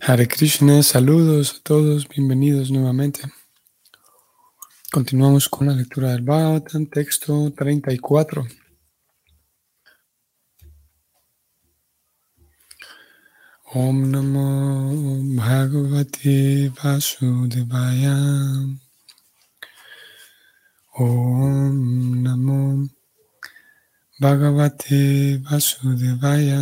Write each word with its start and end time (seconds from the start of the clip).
Hare 0.00 0.28
Krishna, 0.28 0.82
saludos 0.82 1.56
a 1.56 1.62
todos, 1.62 2.06
bienvenidos 2.06 2.70
nuevamente. 2.70 3.22
Continuamos 4.92 5.48
con 5.48 5.66
la 5.66 5.74
lectura 5.74 6.12
del 6.12 6.22
Bhagavatam, 6.22 6.86
texto 6.86 7.52
34. 7.52 8.46
Om 13.74 14.10
Namo 14.10 15.22
Bhagavate 15.34 16.70
Vasudevaya. 16.70 18.16
Om 20.94 22.22
Namo 22.22 22.88
Bhagavate 24.20 25.38
Vasudevaya. 25.38 26.60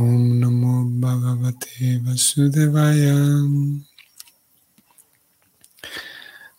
Om 0.00 0.38
Namo 0.38 0.86
Bhagavate 1.00 1.98
Vasudevaya. 2.04 3.18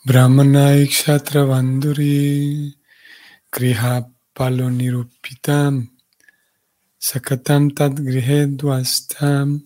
Brahmana 0.05 0.75
Ikshatra 0.83 1.47
Banduri 1.47 2.73
Griha 3.49 4.11
Palonirupitam 4.35 5.87
Sakatam 6.99 7.73
Tad 7.73 7.95
Grihe 7.95 8.57
Dwastam 8.57 9.63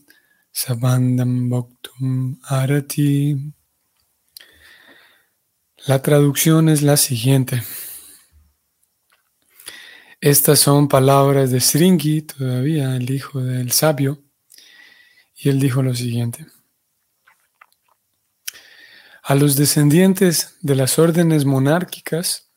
Sabandam 0.54 1.50
Bhaktum 1.50 2.38
Arati. 2.52 3.54
La 5.88 6.00
traducción 6.00 6.70
es 6.70 6.84
la 6.84 6.96
siguiente. 6.96 7.64
Estas 10.26 10.60
son 10.60 10.88
palabras 10.88 11.52
de 11.52 11.60
Sringi, 11.60 12.22
todavía 12.22 12.96
el 12.96 13.12
hijo 13.12 13.42
del 13.42 13.74
sabio, 13.74 14.24
y 15.36 15.50
él 15.50 15.60
dijo 15.60 15.84
lo 15.84 15.94
siguiente. 15.94 16.46
A 19.22 19.36
los 19.36 19.58
descendientes 19.58 20.56
de 20.62 20.76
las 20.76 20.98
órdenes 20.98 21.44
monárquicas 21.44 22.50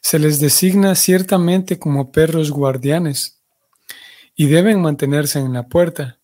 se 0.00 0.18
les 0.18 0.40
designa 0.40 0.94
ciertamente 0.94 1.78
como 1.78 2.10
perros 2.10 2.50
guardianes 2.50 3.42
y 4.34 4.46
deben 4.46 4.80
mantenerse 4.80 5.40
en 5.40 5.52
la 5.52 5.68
puerta. 5.68 6.20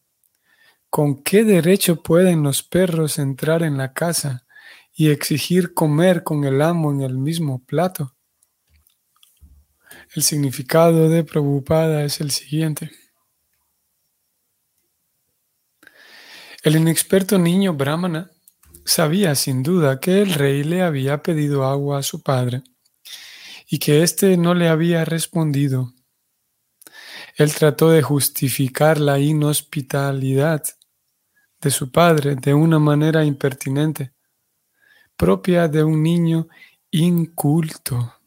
¿Con 0.89 1.23
qué 1.23 1.45
derecho 1.45 2.03
pueden 2.03 2.43
los 2.43 2.63
perros 2.63 3.19
entrar 3.19 3.63
en 3.63 3.77
la 3.77 3.93
casa 3.93 4.47
y 4.95 5.11
exigir 5.11 5.75
comer 5.75 6.23
con 6.23 6.45
el 6.45 6.63
amo 6.63 6.91
en 6.91 7.03
el 7.03 7.19
mismo 7.19 7.63
plato? 7.67 8.15
El 10.15 10.23
significado 10.23 11.11
de 11.11 11.23
Prabhupada 11.23 12.03
es 12.03 12.21
el 12.23 12.31
siguiente. 12.31 12.91
El 16.63 16.77
inexperto 16.77 17.39
niño 17.39 17.75
brahmana 17.75 18.31
sabía 18.87 19.35
sin 19.35 19.63
duda 19.63 20.01
que 20.01 20.23
el 20.23 20.33
rey 20.33 20.65
le 20.65 20.83
había 20.83 21.23
pedido 21.23 21.65
agua 21.65 21.99
a 21.99 22.03
su 22.03 22.23
padre 22.23 22.63
y 23.69 23.79
que 23.79 24.03
éste 24.03 24.37
no 24.39 24.55
le 24.55 24.69
había 24.69 25.05
respondido. 25.05 25.93
Él 27.37 27.55
trató 27.55 27.91
de 27.91 28.03
justificar 28.03 28.99
la 28.99 29.19
inhospitalidad 29.19 30.65
de 31.61 31.71
su 31.71 31.93
padre 31.93 32.35
de 32.35 32.55
una 32.55 32.79
manera 32.79 33.25
impertinente, 33.25 34.15
propia 35.17 35.69
de 35.69 35.85
un 35.85 36.03
niño 36.03 36.49
inculto. 36.91 38.18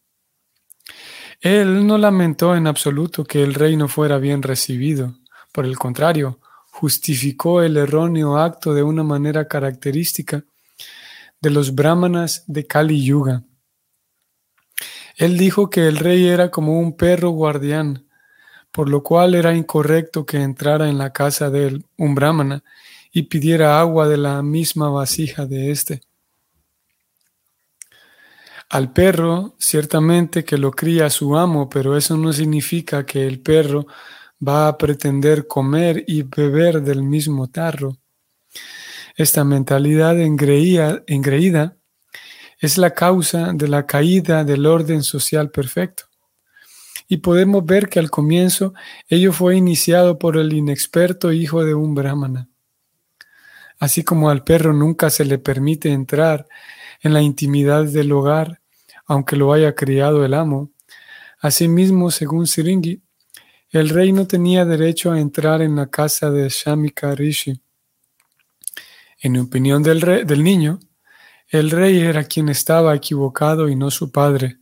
Él 1.42 1.88
no 1.88 1.97
lamentó 1.97 2.56
en 2.56 2.67
absoluto 2.67 3.23
que 3.23 3.42
el 3.42 3.56
rey 3.56 3.75
no 3.75 3.88
fuera 3.88 4.20
bien 4.20 4.44
recibido. 4.44 5.16
Por 5.52 5.66
el 5.66 5.75
contrario, 5.75 6.39
justificó 6.70 7.64
el 7.64 7.78
erróneo 7.78 8.38
acto 8.38 8.75
de 8.75 8.84
una 8.84 9.03
manera 9.03 9.47
característica 9.47 10.44
de 11.42 11.50
los 11.50 11.73
brahmanas 11.73 12.44
de 12.45 12.67
Kali 12.67 13.03
Yuga. 13.03 13.44
Él 15.18 15.40
dijo 15.40 15.72
que 15.72 15.88
el 15.88 15.97
rey 15.97 16.28
era 16.28 16.51
como 16.51 16.80
un 16.80 16.96
perro 16.96 17.31
guardián, 17.31 18.06
por 18.72 18.88
lo 18.88 19.01
cual 19.01 19.34
era 19.34 19.56
incorrecto 19.56 20.28
que 20.28 20.38
entrara 20.38 20.90
en 20.90 21.00
la 21.00 21.12
casa 21.12 21.50
de 21.50 21.84
un 21.97 22.13
brahmana 22.13 22.63
y 23.12 23.24
pidiera 23.24 23.80
agua 23.80 24.07
de 24.07 24.18
la 24.18 24.44
misma 24.44 24.90
vasija 24.90 25.47
de 25.47 25.72
éste. 25.72 26.01
Al 28.71 28.93
perro, 28.93 29.53
ciertamente 29.59 30.45
que 30.45 30.57
lo 30.57 30.71
cría 30.71 31.09
su 31.09 31.35
amo, 31.35 31.67
pero 31.67 31.97
eso 31.97 32.15
no 32.15 32.31
significa 32.31 33.05
que 33.05 33.27
el 33.27 33.41
perro 33.41 33.85
va 34.47 34.69
a 34.69 34.77
pretender 34.77 35.45
comer 35.45 36.05
y 36.07 36.21
beber 36.23 36.81
del 36.81 37.03
mismo 37.03 37.49
tarro. 37.49 37.97
Esta 39.17 39.43
mentalidad 39.43 40.17
engreída 40.21 41.75
es 42.59 42.77
la 42.77 42.93
causa 42.93 43.51
de 43.53 43.67
la 43.67 43.85
caída 43.85 44.45
del 44.45 44.65
orden 44.65 45.03
social 45.03 45.51
perfecto. 45.51 46.05
Y 47.09 47.17
podemos 47.17 47.65
ver 47.65 47.89
que 47.89 47.99
al 47.99 48.09
comienzo 48.09 48.73
ello 49.09 49.33
fue 49.33 49.57
iniciado 49.57 50.17
por 50.17 50.38
el 50.38 50.53
inexperto 50.53 51.33
hijo 51.33 51.65
de 51.65 51.73
un 51.73 51.93
brahmana. 51.93 52.47
Así 53.79 54.05
como 54.05 54.29
al 54.29 54.45
perro 54.45 54.71
nunca 54.71 55.09
se 55.09 55.25
le 55.25 55.39
permite 55.39 55.91
entrar 55.91 56.47
en 57.01 57.13
la 57.13 57.21
intimidad 57.21 57.83
del 57.83 58.13
hogar, 58.13 58.60
aunque 59.11 59.35
lo 59.35 59.51
haya 59.51 59.75
criado 59.75 60.23
el 60.23 60.33
amo. 60.33 60.72
Asimismo, 61.41 62.11
según 62.11 62.47
Siringi, 62.47 63.01
el 63.69 63.89
rey 63.89 64.13
no 64.13 64.25
tenía 64.25 64.63
derecho 64.63 65.11
a 65.11 65.19
entrar 65.19 65.61
en 65.61 65.75
la 65.75 65.88
casa 65.88 66.31
de 66.31 66.47
Shamika 66.47 67.13
Rishi. 67.13 67.61
En 69.19 69.38
opinión 69.38 69.83
del, 69.83 70.00
del 70.00 70.44
niño, 70.45 70.79
el 71.50 71.71
rey 71.71 72.00
era 72.00 72.23
quien 72.23 72.47
estaba 72.47 72.95
equivocado 72.95 73.67
y 73.67 73.75
no 73.75 73.91
su 73.91 74.13
padre, 74.13 74.59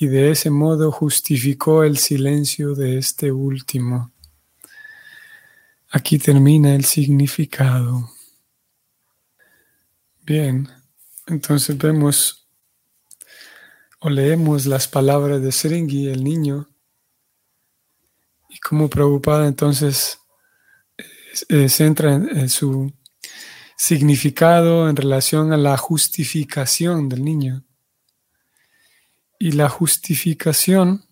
y 0.00 0.08
de 0.08 0.32
ese 0.32 0.50
modo 0.50 0.90
justificó 0.90 1.84
el 1.84 1.98
silencio 1.98 2.74
de 2.74 2.98
este 2.98 3.30
último. 3.30 4.10
Aquí 5.90 6.18
termina 6.18 6.74
el 6.74 6.84
significado. 6.84 8.10
Bien, 10.22 10.68
entonces 11.28 11.78
vemos 11.78 12.43
o 14.04 14.10
leemos 14.10 14.66
las 14.66 14.86
palabras 14.86 15.40
de 15.40 15.50
Sringi, 15.50 16.08
el 16.08 16.24
niño, 16.24 16.68
y 18.50 18.58
cómo 18.58 18.90
preocupada 18.90 19.48
entonces 19.48 20.18
eh, 21.48 21.70
centra 21.70 22.12
en, 22.12 22.50
su 22.50 22.92
significado 23.78 24.90
en 24.90 24.96
relación 24.96 25.54
a 25.54 25.56
la 25.56 25.78
justificación 25.78 27.08
del 27.08 27.24
niño. 27.24 27.64
Y 29.38 29.52
la 29.52 29.70
justificación, 29.70 31.06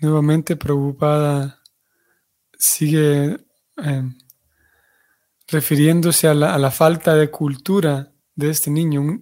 nuevamente 0.00 0.54
preocupada, 0.54 1.60
sigue 2.56 3.36
eh, 3.82 4.12
refiriéndose 5.48 6.28
a 6.28 6.34
la, 6.34 6.54
a 6.54 6.58
la, 6.58 6.70
falta 6.70 7.16
de 7.16 7.32
cultura 7.32 8.12
de 8.36 8.50
este 8.50 8.70
niño 8.70 9.20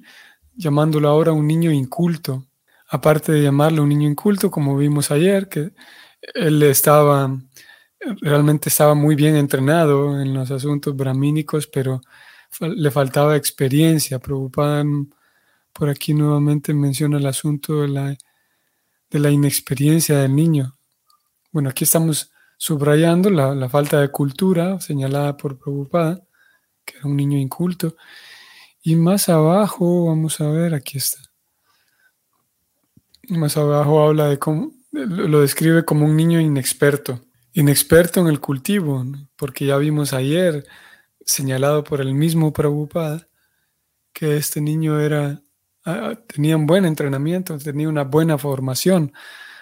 llamándolo 0.57 1.09
ahora 1.09 1.33
un 1.33 1.47
niño 1.47 1.71
inculto. 1.71 2.47
Aparte 2.89 3.33
de 3.33 3.43
llamarlo 3.43 3.83
un 3.83 3.89
niño 3.89 4.09
inculto, 4.09 4.51
como 4.51 4.77
vimos 4.77 5.11
ayer, 5.11 5.49
que 5.49 5.73
él 6.35 6.63
estaba, 6.63 7.37
realmente 8.21 8.69
estaba 8.69 8.95
muy 8.95 9.15
bien 9.15 9.37
entrenado 9.37 10.21
en 10.21 10.35
los 10.35 10.51
asuntos 10.51 10.97
brahmínicos, 10.97 11.67
pero 11.67 12.01
le 12.61 12.91
faltaba 12.91 13.37
experiencia. 13.37 14.19
Preocupada 14.19 14.85
por 15.73 15.89
aquí 15.89 16.15
nuevamente 16.15 16.73
menciona 16.75 17.19
el 17.19 17.27
asunto 17.27 17.83
de 17.83 17.89
la, 17.89 18.17
de 19.11 19.19
la 19.19 19.31
inexperiencia 19.31 20.19
del 20.19 20.35
niño. 20.35 20.77
Bueno, 21.53 21.71
aquí 21.71 21.85
estamos 21.85 22.31
subrayando 22.57 23.31
la, 23.31 23.55
la 23.55 23.69
falta 23.69 24.01
de 24.01 24.11
cultura 24.11 24.81
señalada 24.81 25.37
por 25.37 25.59
Preocupada, 25.59 26.23
que 26.85 26.99
era 26.99 27.07
un 27.07 27.17
niño 27.17 27.39
inculto. 27.39 27.97
Y 28.87 28.95
más 28.95 29.29
abajo, 29.29 30.07
vamos 30.07 30.41
a 30.41 30.49
ver, 30.49 30.73
aquí 30.73 30.99
está. 30.99 31.19
Más 33.29 33.57
abajo 33.57 34.01
habla 34.07 34.29
de 34.29 34.39
cómo, 34.39 34.75
lo 34.93 35.41
describe 35.41 35.85
como 35.85 36.07
un 36.07 36.17
niño 36.17 36.41
inexperto, 36.41 37.21
inexperto 37.53 38.21
en 38.21 38.29
el 38.29 38.39
cultivo, 38.39 39.05
porque 39.35 39.67
ya 39.67 39.77
vimos 39.77 40.13
ayer, 40.13 40.65
señalado 41.25 41.83
por 41.83 42.01
el 42.01 42.15
mismo 42.15 42.53
Prabhupada, 42.53 43.27
que 44.13 44.37
este 44.37 44.61
niño 44.61 45.01
era, 45.01 45.43
ah, 45.85 46.15
tenía 46.29 46.57
un 46.57 46.69
buen 46.69 46.85
entrenamiento, 46.85 47.59
tenía 47.59 47.89
una 47.89 48.05
buena 48.05 48.39
formación. 48.39 49.13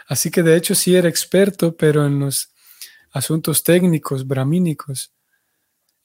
Así 0.06 0.30
que 0.30 0.42
de 0.42 0.54
hecho 0.54 0.74
sí 0.74 0.96
era 0.96 1.08
experto, 1.08 1.74
pero 1.78 2.04
en 2.04 2.18
los 2.18 2.52
asuntos 3.10 3.64
técnicos, 3.64 4.26
bramínicos, 4.26 5.13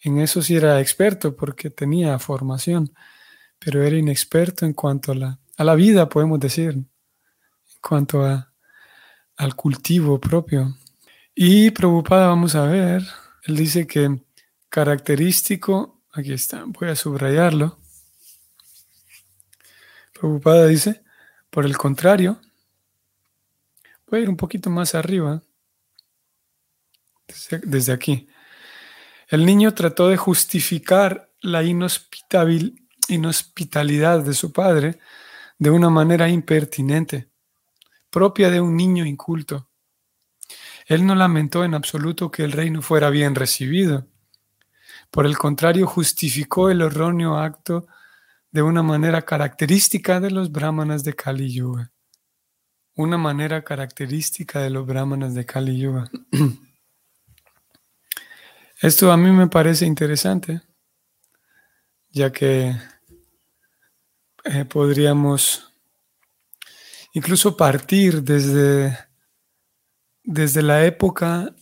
en 0.01 0.19
eso 0.19 0.41
sí 0.41 0.55
era 0.55 0.79
experto 0.79 1.35
porque 1.35 1.69
tenía 1.69 2.17
formación, 2.19 2.93
pero 3.59 3.83
era 3.83 3.97
inexperto 3.97 4.65
en 4.65 4.73
cuanto 4.73 5.11
a 5.11 5.37
la, 5.63 5.75
vida, 5.75 6.07
podemos 6.07 6.39
decir, 6.39 6.71
en 6.71 6.89
cuanto 7.81 8.25
a, 8.25 8.51
al 9.35 9.55
cultivo 9.55 10.19
propio. 10.19 10.75
Y 11.35 11.71
preocupada, 11.71 12.27
vamos 12.27 12.55
a 12.55 12.65
ver, 12.65 13.03
él 13.43 13.55
dice 13.55 13.87
que 13.87 14.21
característico, 14.69 16.01
aquí 16.11 16.33
está, 16.33 16.63
voy 16.65 16.89
a 16.89 16.95
subrayarlo. 16.95 17.79
Preocupada 20.13 20.67
dice, 20.67 21.03
por 21.49 21.65
el 21.65 21.77
contrario, 21.77 22.39
voy 24.07 24.19
a 24.19 24.23
ir 24.23 24.29
un 24.29 24.37
poquito 24.37 24.69
más 24.69 24.95
arriba, 24.95 25.41
desde, 27.63 27.93
aquí. 27.93 28.27
El 29.29 29.45
niño 29.45 29.73
trató 29.75 30.09
de 30.09 30.17
justificar 30.17 31.31
la 31.41 31.63
inhospitalidad 31.63 34.23
de 34.23 34.33
su 34.33 34.51
padre 34.51 34.99
de 35.59 35.69
una 35.69 35.91
manera 35.91 36.27
impertinente, 36.29 37.29
propia 38.09 38.49
de 38.49 38.59
un 38.59 38.75
niño 38.75 39.05
inculto. 39.05 39.69
Él 40.87 41.05
no 41.05 41.13
lamentó 41.13 41.63
en 41.63 41.75
absoluto 41.75 42.31
que 42.31 42.43
el 42.43 42.53
reino 42.53 42.81
fuera 42.81 43.11
bien 43.11 43.35
recibido. 43.35 44.07
Por 45.11 45.27
el 45.27 45.37
contrario, 45.37 45.85
justificó 45.85 46.71
el 46.71 46.81
erróneo 46.81 47.37
acto 47.37 47.85
de 48.49 48.63
una 48.63 48.81
manera 48.81 49.21
característica 49.21 50.19
de 50.19 50.31
los 50.31 50.51
brahmanas 50.51 51.03
de 51.03 51.13
Kali 51.13 51.53
Yuga. 51.53 51.91
Una 52.95 53.19
manera 53.19 53.63
característica 53.63 54.59
de 54.59 54.71
los 54.71 54.87
brahmanas 54.87 55.35
de 55.35 55.45
Kali 55.45 55.77
Yuga. 55.77 56.09
Esto 58.81 59.11
a 59.11 59.17
mí 59.17 59.29
me 59.31 59.47
parece 59.47 59.85
interesante, 59.85 60.61
ya 62.11 62.31
que 62.31 62.75
eh, 64.45 64.65
podríamos 64.65 65.73
incluso 67.13 67.57
partir 67.57 68.23
desde 68.23 69.09
desde 70.23 70.61
la 70.61 70.85
época, 70.85 71.55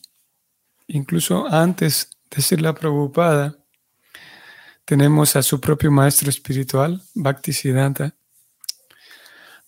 incluso 0.87 1.47
antes 1.47 2.11
de 2.29 2.41
ser 2.41 2.61
la 2.61 2.73
preocupada, 2.73 3.57
tenemos 4.83 5.35
a 5.37 5.41
su 5.41 5.61
propio 5.61 5.89
maestro 5.89 6.29
espiritual, 6.29 7.01
Bhaktisiddhanta, 7.13 8.13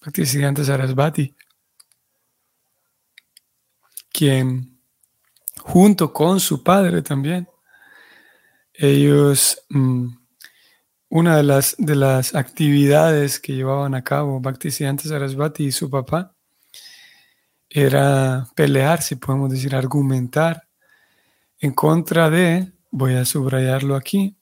Bhaktisiddhanta 0.01 0.65
Sarasvati, 0.65 1.33
quien 4.11 4.78
junto 5.59 6.13
con 6.13 6.39
su 6.39 6.63
padre 6.63 7.01
también, 7.01 7.47
ellos, 8.73 9.61
mm, 9.69 10.07
una 11.09 11.37
de 11.37 11.43
las, 11.43 11.75
de 11.77 11.95
las 11.95 12.35
actividades 12.35 13.39
que 13.39 13.53
llevaban 13.53 13.95
a 13.95 14.03
cabo 14.03 14.39
Bhaktisiddhanta 14.39 15.03
Sarasvati 15.03 15.65
y 15.65 15.71
su 15.71 15.89
papá, 15.89 16.35
era 17.69 18.47
pelear, 18.55 19.01
si 19.01 19.15
podemos 19.15 19.51
decir, 19.51 19.75
argumentar 19.75 20.67
en 21.59 21.73
contra 21.73 22.29
de, 22.29 22.71
voy 22.89 23.15
a 23.15 23.25
subrayarlo 23.25 23.95
aquí, 23.95 24.37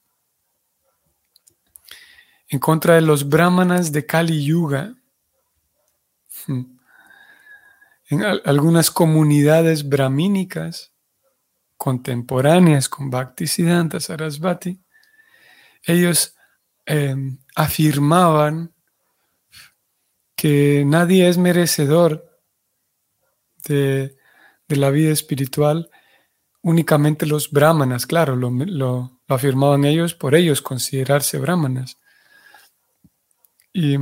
en 2.48 2.58
contra 2.58 2.94
de 2.94 3.02
los 3.02 3.28
brahmanas 3.28 3.92
de 3.92 4.06
Kali 4.06 4.44
Yuga. 4.44 4.94
Hmm. 6.46 6.78
En 8.10 8.22
algunas 8.22 8.90
comunidades 8.90 9.86
brahmínicas 9.86 10.92
contemporáneas 11.78 12.88
con 12.88 13.08
Bhaktisiddhanta 13.08 14.00
Sarasvati, 14.00 14.78
ellos 15.84 16.34
em, 16.84 17.38
afirmaban 17.54 18.74
que 20.36 20.84
nadie 20.84 21.28
es 21.28 21.38
merecedor 21.38 22.40
de, 23.66 24.16
la 24.68 24.90
vida 24.90 25.12
espiritual 25.12 25.90
únicamente 26.60 27.24
los 27.24 27.50
brahmanas, 27.50 28.06
claro, 28.06 28.36
lo, 28.36 29.20
afirmaban 29.28 29.84
ellos 29.84 30.14
por 30.14 30.34
ellos 30.34 30.60
considerarse 30.60 31.38
brahmanas. 31.38 31.96
Y 33.72 33.96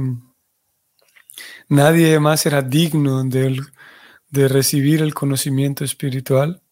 nadie 1.68 2.18
más 2.18 2.46
era 2.46 2.62
digno 2.62 3.22
de 3.24 4.48
recibir 4.48 5.02
el 5.02 5.14
conocimiento 5.14 5.84
espiritual 5.84 6.62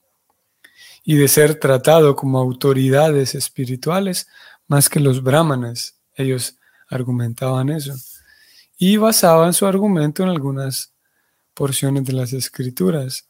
y 1.04 1.16
de 1.16 1.28
ser 1.28 1.56
tratado 1.56 2.16
como 2.16 2.38
autoridades 2.38 3.34
espirituales 3.34 4.26
más 4.66 4.88
que 4.88 5.00
los 5.00 5.22
brahmanas. 5.22 6.00
Ellos 6.16 6.56
argumentaban 6.88 7.68
eso. 7.68 7.94
Y 8.76 8.96
basaban 8.96 9.52
su 9.52 9.66
argumento 9.66 10.22
en 10.22 10.30
algunas 10.30 10.94
porciones 11.52 12.04
de 12.04 12.14
las 12.14 12.32
escrituras. 12.32 13.28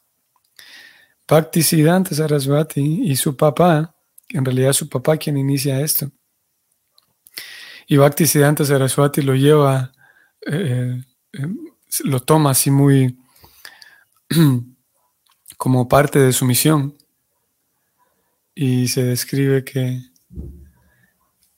Bhaktisiddhanta 1.27 2.15
Sarasvati 2.15 3.01
y 3.03 3.15
su 3.15 3.35
papá, 3.35 3.95
en 4.29 4.45
realidad 4.45 4.73
su 4.73 4.87
papá 4.87 5.17
quien 5.17 5.37
inicia 5.37 5.81
esto, 5.81 6.11
y 7.87 7.97
Bhaktisiddhanta 7.97 8.65
Sarasvati 8.65 9.21
lo 9.21 9.35
lleva, 9.35 9.91
eh, 10.41 11.03
eh, 11.33 11.47
lo 12.03 12.19
toma 12.19 12.51
así 12.51 12.71
muy 12.71 13.17
como 15.57 15.87
parte 15.87 16.19
de 16.19 16.33
su 16.33 16.45
misión. 16.45 16.95
Y 18.55 18.87
se 18.87 19.03
describe 19.03 19.65
que 19.65 20.01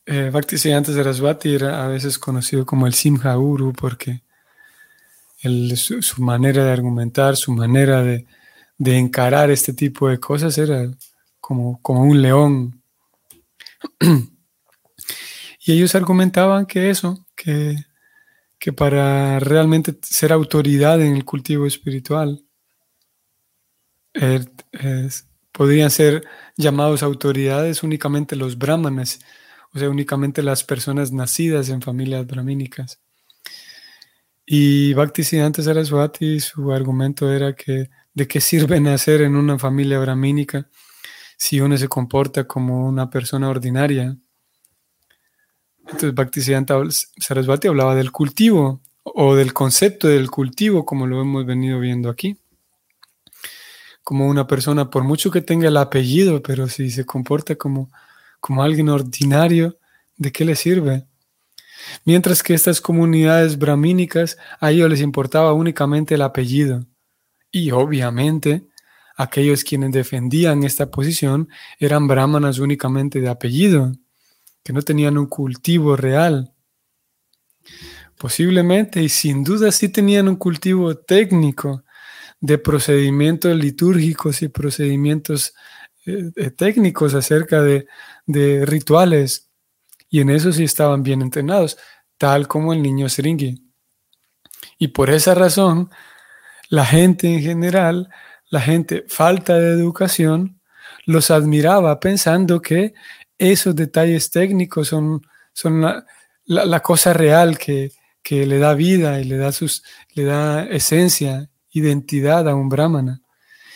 eh, 0.07 0.29
Bhaktisiddhanta 0.31 0.91
Sarasvati 0.93 1.53
era 1.53 1.85
a 1.85 1.87
veces 1.87 2.17
conocido 2.17 2.65
como 2.65 2.87
el 2.87 2.93
Simha 2.93 3.37
Uru 3.37 3.71
porque 3.73 4.23
su, 5.75 6.23
manera 6.23 6.65
de 6.65 6.71
argumentar, 6.71 7.35
su 7.35 7.51
manera 7.51 8.01
de, 8.03 8.25
encarar 8.79 9.51
este 9.51 9.73
tipo 9.73 10.09
de 10.09 10.19
cosas 10.19 10.57
era 10.57 10.89
como, 11.39 11.81
como 11.81 12.01
un 12.01 12.21
león. 12.21 12.81
y 15.59 15.71
ellos 15.71 15.93
argumentaban 15.93 16.65
que 16.65 16.89
eso, 16.89 17.25
que, 17.35 17.75
que 18.57 18.73
para 18.73 19.39
realmente 19.39 19.95
ser 20.01 20.33
autoridad 20.33 21.01
en 21.01 21.15
el 21.15 21.25
cultivo 21.25 21.65
espiritual, 21.67 22.43
er, 24.13 24.49
podrían 25.57 25.89
ser 25.89 26.23
llamados 26.55 27.01
autoridades 27.01 27.81
únicamente 27.81 28.35
los 28.35 28.59
brahmanes, 28.59 29.21
o 29.73 29.79
sea, 29.79 29.89
únicamente 29.89 30.43
las 30.43 30.63
personas 30.63 31.11
nacidas 31.11 31.69
en 31.69 31.81
familias 31.81 32.27
brahmínicas. 32.27 32.99
Y 34.45 34.93
Bhaktisiddhanta 34.93 35.63
Saraswati, 35.63 36.39
su 36.41 36.71
argumento 36.71 37.33
era 37.33 37.53
que 37.53 37.89
de 38.13 38.27
qué 38.27 38.39
sirve 38.39 38.79
nacer 38.81 39.21
en 39.21 39.35
una 39.35 39.57
familia 39.57 39.97
brahmínica 39.97 40.69
si 41.37 41.59
uno 41.59 41.75
se 41.75 41.87
comporta 41.87 42.43
como 42.43 42.87
una 42.87 43.09
persona 43.09 43.49
ordinaria. 43.49 44.15
Entonces 45.79 46.13
Bhaktisiddhanta 46.13 46.75
Saraswati 47.17 47.67
hablaba 47.67 47.95
del 47.95 48.11
cultivo 48.11 48.81
o 49.01 49.35
del 49.35 49.53
concepto 49.53 50.07
del 50.07 50.29
cultivo 50.29 50.85
como 50.85 51.07
lo 51.07 51.19
hemos 51.19 51.47
venido 51.47 51.79
viendo 51.79 52.11
aquí. 52.11 52.37
Como 54.07 54.27
una 54.27 54.47
persona, 54.47 54.89
por 54.89 55.03
mucho 55.03 55.31
que 55.31 55.41
tenga 55.41 55.67
el 55.67 55.75
apellido, 55.75 56.41
pero 56.41 56.69
si 56.69 56.89
se 56.91 57.05
comporta 57.05 57.57
como, 57.57 57.91
como 58.39 58.63
alguien 58.63 58.87
ordinario, 58.87 59.79
¿de 60.15 60.31
qué 60.31 60.45
le 60.45 60.55
sirve? 60.55 61.05
Mientras 62.05 62.41
que 62.41 62.53
estas 62.53 62.79
comunidades 62.79 63.57
brahmínicas, 63.57 64.37
a 64.61 64.71
ellos 64.71 64.89
les 64.89 65.01
importaba 65.01 65.51
únicamente 65.51 66.15
el 66.15 66.21
apellido. 66.21 66.85
Y 67.51 67.71
obviamente, 67.71 68.65
aquellos 69.17 69.65
quienes 69.65 69.91
defendían 69.91 70.63
esta 70.63 70.89
posición 70.89 71.49
eran 71.77 72.07
brahmanas 72.07 72.59
únicamente 72.59 73.19
de 73.19 73.27
apellido, 73.27 73.91
que 74.63 74.71
no 74.71 74.83
tenían 74.83 75.17
un 75.17 75.25
cultivo 75.25 75.97
real. 75.97 76.53
Posiblemente 78.17 79.03
y 79.03 79.09
sin 79.09 79.43
duda 79.43 79.69
sí 79.73 79.89
tenían 79.89 80.29
un 80.29 80.37
cultivo 80.37 80.95
técnico 80.95 81.83
de 82.39 82.57
procedimientos 82.57 83.55
litúrgicos 83.55 84.41
y 84.41 84.47
procedimientos 84.49 85.53
eh, 86.05 86.31
eh, 86.35 86.51
técnicos 86.51 87.13
acerca 87.13 87.61
de, 87.61 87.87
de 88.25 88.65
rituales 88.65 89.49
y 90.09 90.21
en 90.21 90.29
eso 90.29 90.51
sí 90.51 90.63
estaban 90.63 91.03
bien 91.03 91.21
entrenados, 91.21 91.77
tal 92.17 92.47
como 92.47 92.73
el 92.73 92.81
niño 92.81 93.09
Seringi. 93.09 93.63
Y 94.77 94.89
por 94.89 95.09
esa 95.09 95.33
razón, 95.33 95.89
la 96.69 96.85
gente 96.85 97.27
en 97.33 97.41
general, 97.41 98.09
la 98.49 98.61
gente 98.61 99.05
falta 99.07 99.57
de 99.57 99.71
educación, 99.71 100.61
los 101.05 101.31
admiraba 101.31 101.99
pensando 101.99 102.61
que 102.61 102.93
esos 103.37 103.75
detalles 103.75 104.29
técnicos 104.31 104.89
son, 104.89 105.21
son 105.53 105.81
la, 106.45 106.79
cosa 106.81 107.13
real 107.13 107.57
que, 107.57 107.91
que, 108.23 108.45
le 108.45 108.57
da 108.59 108.73
vida 108.73 109.19
y 109.19 109.25
le 109.25 109.37
da, 109.37 109.51
sus, 109.51 109.83
le 110.13 110.23
da 110.23 110.65
esencia, 110.65 111.49
identidad 111.77 112.47
a 112.47 112.55
un 112.55 112.69
brahmana. 112.69 113.21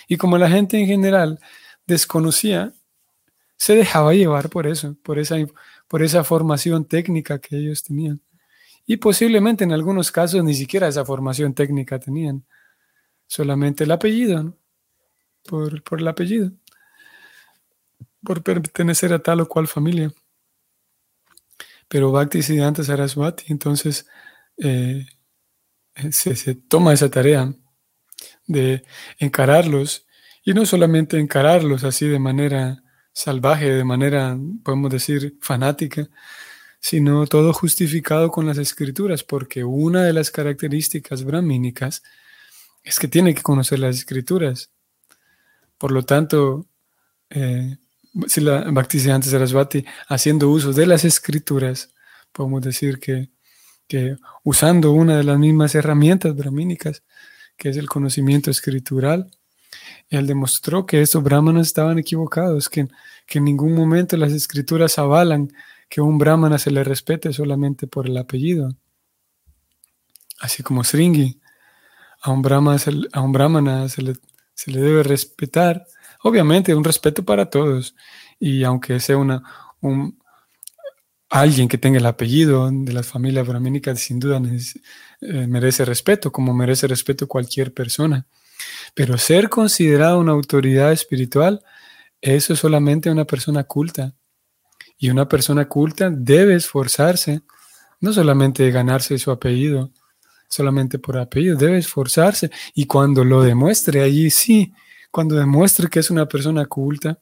Y 0.07 0.17
como 0.17 0.37
la 0.37 0.49
gente 0.49 0.79
en 0.79 0.87
general 0.87 1.39
desconocía, 1.85 2.73
se 3.57 3.75
dejaba 3.75 4.13
llevar 4.13 4.49
por 4.49 4.67
eso, 4.67 4.95
por 5.03 5.19
esa, 5.19 5.35
por 5.87 6.01
esa 6.03 6.23
formación 6.23 6.85
técnica 6.85 7.39
que 7.39 7.57
ellos 7.57 7.83
tenían. 7.83 8.21
Y 8.85 8.97
posiblemente 8.97 9.63
en 9.63 9.71
algunos 9.71 10.11
casos 10.11 10.43
ni 10.43 10.53
siquiera 10.55 10.87
esa 10.87 11.05
formación 11.05 11.53
técnica 11.53 11.99
tenían, 11.99 12.45
solamente 13.27 13.83
el 13.83 13.91
apellido. 13.91 14.57
por, 15.43 15.83
por 15.83 15.99
el 15.99 16.07
apellido, 16.07 16.51
por 18.23 18.43
pertenecer 18.43 19.13
a 19.13 19.19
tal 19.19 19.41
o 19.41 19.47
cual 19.47 19.67
familia. 19.67 20.11
Pero 21.87 22.11
Bhakti 22.11 22.41
Siddhanta 22.41 22.83
Saraswati, 22.83 23.45
entonces, 23.49 24.07
eh, 24.57 25.05
se, 26.11 26.35
se 26.35 26.55
toma 26.55 26.93
esa 26.93 27.09
tarea 27.09 27.53
de 28.51 28.83
encararlos 29.19 30.05
y 30.43 30.53
no 30.53 30.65
solamente 30.65 31.19
encararlos 31.19 31.83
así 31.83 32.07
de 32.07 32.19
manera 32.19 32.83
salvaje, 33.13 33.69
de 33.69 33.83
manera, 33.83 34.37
podemos 34.63 34.91
decir, 34.91 35.37
fanática, 35.41 36.09
sino 36.79 37.27
todo 37.27 37.53
justificado 37.53 38.31
con 38.31 38.47
las 38.47 38.57
escrituras, 38.57 39.23
porque 39.23 39.63
una 39.63 40.03
de 40.03 40.13
las 40.13 40.31
características 40.31 41.23
brahmínicas 41.23 42.03
es 42.83 42.99
que 42.99 43.07
tiene 43.07 43.35
que 43.35 43.43
conocer 43.43 43.79
las 43.79 43.97
escrituras. 43.97 44.71
Por 45.77 45.91
lo 45.91 46.03
tanto, 46.03 46.67
eh, 47.29 47.77
si 48.27 48.41
la 48.41 48.61
Bhaktisiddhanta 48.71 49.29
Sarasvati, 49.29 49.85
haciendo 50.07 50.49
uso 50.49 50.73
de 50.73 50.87
las 50.87 51.05
escrituras, 51.05 51.93
podemos 52.31 52.61
decir 52.61 52.99
que, 52.99 53.29
que 53.87 54.17
usando 54.43 54.91
una 54.91 55.17
de 55.17 55.23
las 55.23 55.37
mismas 55.37 55.75
herramientas 55.75 56.35
brahmínicas, 56.35 57.03
que 57.61 57.69
es 57.69 57.77
el 57.77 57.87
conocimiento 57.87 58.49
escritural, 58.49 59.29
él 60.09 60.25
demostró 60.25 60.87
que 60.87 60.99
estos 60.99 61.21
brahmanas 61.21 61.67
estaban 61.67 61.99
equivocados, 61.99 62.67
que, 62.67 62.87
que 63.27 63.37
en 63.37 63.45
ningún 63.45 63.75
momento 63.75 64.17
las 64.17 64.31
escrituras 64.31 64.97
avalan 64.97 65.53
que 65.87 66.01
un 66.01 66.17
brahmana 66.17 66.57
se 66.57 66.71
le 66.71 66.83
respete 66.83 67.31
solamente 67.31 67.85
por 67.85 68.07
el 68.07 68.17
apellido. 68.17 68.75
Así 70.39 70.63
como 70.63 70.83
Sringi, 70.83 71.39
a 72.23 72.31
un 72.31 72.41
brahmana, 72.41 72.79
se, 72.79 72.93
a 73.13 73.21
un 73.21 73.31
brahmana 73.31 73.87
se, 73.89 74.01
le, 74.01 74.15
se 74.55 74.71
le 74.71 74.81
debe 74.81 75.03
respetar, 75.03 75.85
obviamente 76.23 76.73
un 76.73 76.83
respeto 76.83 77.23
para 77.23 77.51
todos, 77.51 77.93
y 78.39 78.63
aunque 78.63 78.99
sea 78.99 79.17
una, 79.17 79.43
un, 79.81 80.17
alguien 81.31 81.69
que 81.69 81.77
tenga 81.77 81.97
el 81.97 82.05
apellido 82.05 82.69
de 82.69 82.91
las 82.91 83.07
familias 83.07 83.47
brahmínicas, 83.47 83.99
sin 84.01 84.19
duda 84.19 84.41
eh, 85.21 85.47
merece 85.47 85.85
respeto, 85.85 86.31
como 86.31 86.53
merece 86.53 86.87
respeto 86.87 87.25
cualquier 87.25 87.73
persona. 87.73 88.27
Pero 88.93 89.17
ser 89.17 89.47
considerado 89.49 90.19
una 90.19 90.33
autoridad 90.33 90.91
espiritual, 90.91 91.63
eso 92.19 92.53
es 92.53 92.59
solamente 92.59 93.09
una 93.09 93.25
persona 93.25 93.63
culta. 93.63 94.13
Y 94.97 95.09
una 95.09 95.27
persona 95.29 95.69
culta 95.69 96.09
debe 96.11 96.55
esforzarse, 96.55 97.41
no 98.01 98.11
solamente 98.11 98.63
de 98.63 98.71
ganarse 98.71 99.17
su 99.17 99.31
apellido, 99.31 99.89
solamente 100.49 100.99
por 100.99 101.17
apellido, 101.17 101.55
debe 101.55 101.77
esforzarse. 101.77 102.51
Y 102.75 102.87
cuando 102.87 103.23
lo 103.23 103.41
demuestre, 103.41 104.01
allí 104.01 104.29
sí, 104.29 104.73
cuando 105.09 105.35
demuestre 105.35 105.87
que 105.89 105.99
es 105.99 106.11
una 106.11 106.27
persona 106.27 106.65
culta, 106.65 107.19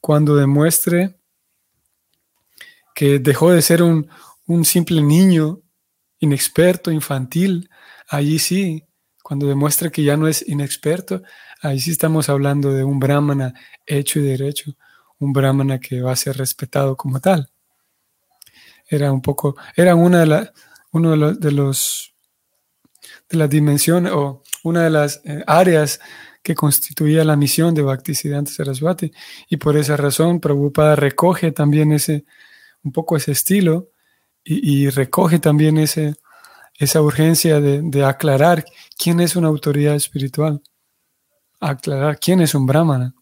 cuando 0.00 0.36
demuestre 0.36 1.17
que 2.98 3.20
dejó 3.20 3.52
de 3.52 3.62
ser 3.62 3.80
un, 3.84 4.08
un 4.46 4.64
simple 4.64 5.00
niño 5.00 5.60
inexperto, 6.18 6.90
infantil, 6.90 7.70
allí 8.08 8.40
sí, 8.40 8.88
cuando 9.22 9.46
demuestra 9.46 9.88
que 9.90 10.02
ya 10.02 10.16
no 10.16 10.26
es 10.26 10.44
inexperto, 10.48 11.22
ahí 11.62 11.78
sí 11.78 11.92
estamos 11.92 12.28
hablando 12.28 12.72
de 12.72 12.82
un 12.82 12.98
brahmana 12.98 13.54
hecho 13.86 14.18
y 14.18 14.22
derecho, 14.22 14.72
un 15.20 15.32
brahmana 15.32 15.78
que 15.78 16.00
va 16.00 16.10
a 16.10 16.16
ser 16.16 16.38
respetado 16.38 16.96
como 16.96 17.20
tal. 17.20 17.48
Era 18.88 19.12
un 19.12 19.22
poco, 19.22 19.54
era 19.76 19.94
una 19.94 20.24
de 20.24 20.50
uno 20.90 21.12
de 21.12 21.16
los, 21.18 21.38
de 21.38 21.52
los, 21.52 22.14
de 23.28 23.38
las 23.38 23.48
dimensiones 23.48 24.10
o 24.10 24.42
una 24.64 24.82
de 24.82 24.90
las 24.90 25.20
eh, 25.24 25.44
áreas 25.46 26.00
que 26.42 26.56
constituía 26.56 27.24
la 27.24 27.36
misión 27.36 27.76
de 27.76 27.82
Bhaktisiddhanta 27.82 28.50
Saraswati 28.50 29.12
y 29.48 29.56
por 29.56 29.76
esa 29.76 29.96
razón 29.96 30.40
Prabhupada 30.40 30.96
recoge 30.96 31.52
también 31.52 31.92
ese, 31.92 32.24
un 32.82 32.92
poco 32.92 33.16
ese 33.16 33.32
estilo 33.32 33.90
y, 34.44 34.88
recoge 34.88 35.38
también 35.38 35.76
ese, 35.76 36.14
esa 36.74 37.02
urgencia 37.02 37.60
de, 37.60 38.04
aclarar 38.04 38.64
quién 38.96 39.20
es 39.20 39.36
una 39.36 39.48
autoridad 39.48 39.94
espiritual, 39.94 40.62
aclarar 41.60 42.18
quién 42.18 42.40
es 42.40 42.54
un 42.54 42.64
brahmana. 42.64 43.14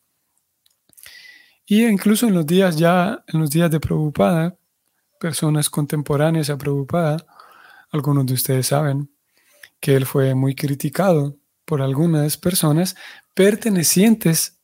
Y 1.64 1.84
incluso 1.84 2.28
en 2.28 2.34
los 2.34 2.46
días 2.46 2.76
ya, 2.76 3.24
en 3.26 3.40
los 3.40 3.50
días 3.50 3.70
de 3.70 3.80
Prabhupada, 3.80 4.56
personas 5.18 5.68
contemporáneas 5.68 6.48
a 6.48 6.56
Prabhupada, 6.56 7.26
algunos 7.90 8.24
de 8.26 8.34
ustedes 8.34 8.68
saben 8.68 9.10
que 9.80 9.96
él 9.96 10.06
fue 10.06 10.34
muy 10.34 10.54
criticado 10.54 11.36
por 11.64 11.82
algunas 11.82 12.36
personas 12.36 12.94
pertenecientes 13.34 14.60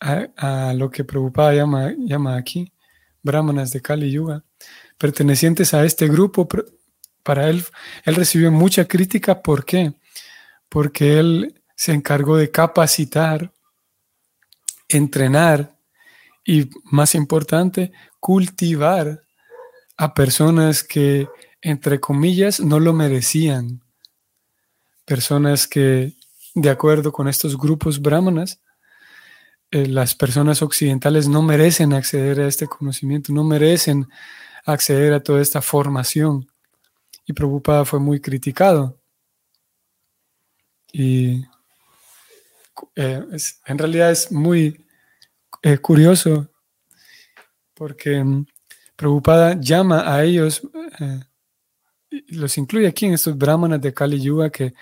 a, 0.00 0.72
lo 0.74 0.90
que 0.90 1.04
Prabhupada 1.04 1.54
llama, 1.54 1.94
llama 1.96 2.36
aquí, 2.36 2.72
brahmanas 3.22 3.70
de 3.70 3.80
Kali 3.80 4.10
Yuga, 4.10 4.44
pertenecientes 4.98 5.74
a 5.74 5.84
este 5.84 6.08
grupo 6.08 6.48
para 7.22 7.48
él, 7.48 7.64
él 8.04 8.14
recibió 8.14 8.50
mucha 8.50 8.86
crítica. 8.86 9.42
¿Por 9.42 9.64
qué? 9.64 9.94
Porque 10.68 11.18
él 11.18 11.62
se 11.76 11.92
encargó 11.92 12.36
de 12.36 12.50
capacitar, 12.50 13.52
entrenar 14.88 15.76
y, 16.44 16.70
más 16.84 17.14
importante, 17.14 17.92
cultivar 18.20 19.22
a 19.96 20.14
personas 20.14 20.82
que, 20.82 21.28
entre 21.60 22.00
comillas, 22.00 22.60
no 22.60 22.80
lo 22.80 22.92
merecían. 22.92 23.82
Personas 25.04 25.66
que, 25.66 26.14
de 26.54 26.70
acuerdo 26.70 27.12
con 27.12 27.28
estos 27.28 27.56
grupos 27.56 28.00
brahmanas, 28.00 28.60
eh, 29.74 29.86
las 29.86 30.14
personas 30.14 30.60
occidentales 30.60 31.28
no 31.28 31.40
merecen 31.40 31.94
acceder 31.94 32.40
a 32.40 32.46
este 32.46 32.66
conocimiento, 32.66 33.32
no 33.32 33.42
merecen 33.42 34.06
acceder 34.66 35.14
a 35.14 35.22
toda 35.22 35.40
esta 35.40 35.62
formación 35.62 36.46
y 37.24 37.32
Prabhupada 37.32 37.86
fue 37.86 37.98
muy 37.98 38.20
criticado. 38.20 39.00
Y 40.92 41.46
eh, 42.96 43.24
en 43.64 43.78
realidad 43.78 44.10
es 44.10 44.30
muy 44.30 44.84
eh, 45.62 45.78
curioso 45.78 46.50
porque 47.72 48.20
um, 48.20 48.44
Prabhupada 48.94 49.58
llama 49.58 50.14
a 50.14 50.22
ellos, 50.22 50.60
los 52.28 52.58
incluye 52.58 52.86
aquí 52.86 53.06
en 53.06 53.14
estos 53.14 53.38
brahmanas 53.38 53.80
de 53.80 53.94
Kali 53.94 54.20
Yuga 54.20 54.50
que, 54.50 54.74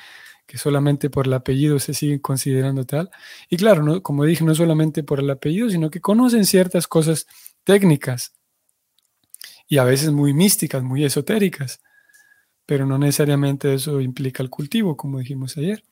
que, 0.50 0.58
solamente 0.58 1.10
por 1.10 1.26
el 1.26 1.32
apellido 1.34 1.78
se 1.78 1.94
siguen 1.94 2.18
considerando 2.18 2.84
tal. 2.84 3.10
Y 3.48 3.56
claro, 3.56 3.82
¿no? 3.82 4.02
como 4.02 4.24
dije, 4.24 4.44
no 4.44 4.54
solamente 4.54 5.02
por 5.02 5.20
el 5.20 5.30
apellido, 5.30 5.70
sino 5.70 5.90
que 5.90 6.00
conocen 6.00 6.44
ciertas 6.44 6.86
cosas 6.88 7.26
técnicas 7.64 8.32
y 9.68 9.78
a 9.78 9.84
veces 9.84 10.10
muy 10.10 10.34
místicas, 10.34 10.82
muy 10.82 11.04
esotéricas 11.04 11.80
pero 12.70 12.86
no 12.86 12.98
necesariamente 12.98 13.74
eso 13.74 14.00
implica 14.00 14.44
el 14.44 14.48
cultivo, 14.48 14.96
como 14.96 15.18
dijimos 15.18 15.56
ayer. 15.56 15.82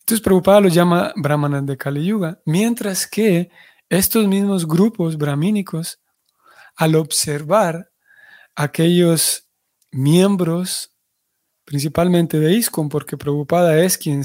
Entonces 0.00 0.22
Prabhupada 0.22 0.60
los 0.60 0.74
llama 0.74 1.14
brahmanas 1.16 1.64
de 1.64 1.78
Kali 1.78 2.04
Yuga, 2.04 2.42
mientras 2.44 3.06
que 3.06 3.48
estos 3.88 4.28
mismos 4.28 4.68
grupos 4.68 5.16
brahmínicos, 5.16 5.98
al 6.76 6.94
observar 6.94 7.90
aquellos 8.54 9.48
miembros, 9.90 10.94
principalmente 11.66 12.40
de 12.40 12.54
ISKCON, 12.54 12.88
porque 12.88 13.18
Prabhupada 13.18 13.78
es 13.82 13.98
quien, 13.98 14.22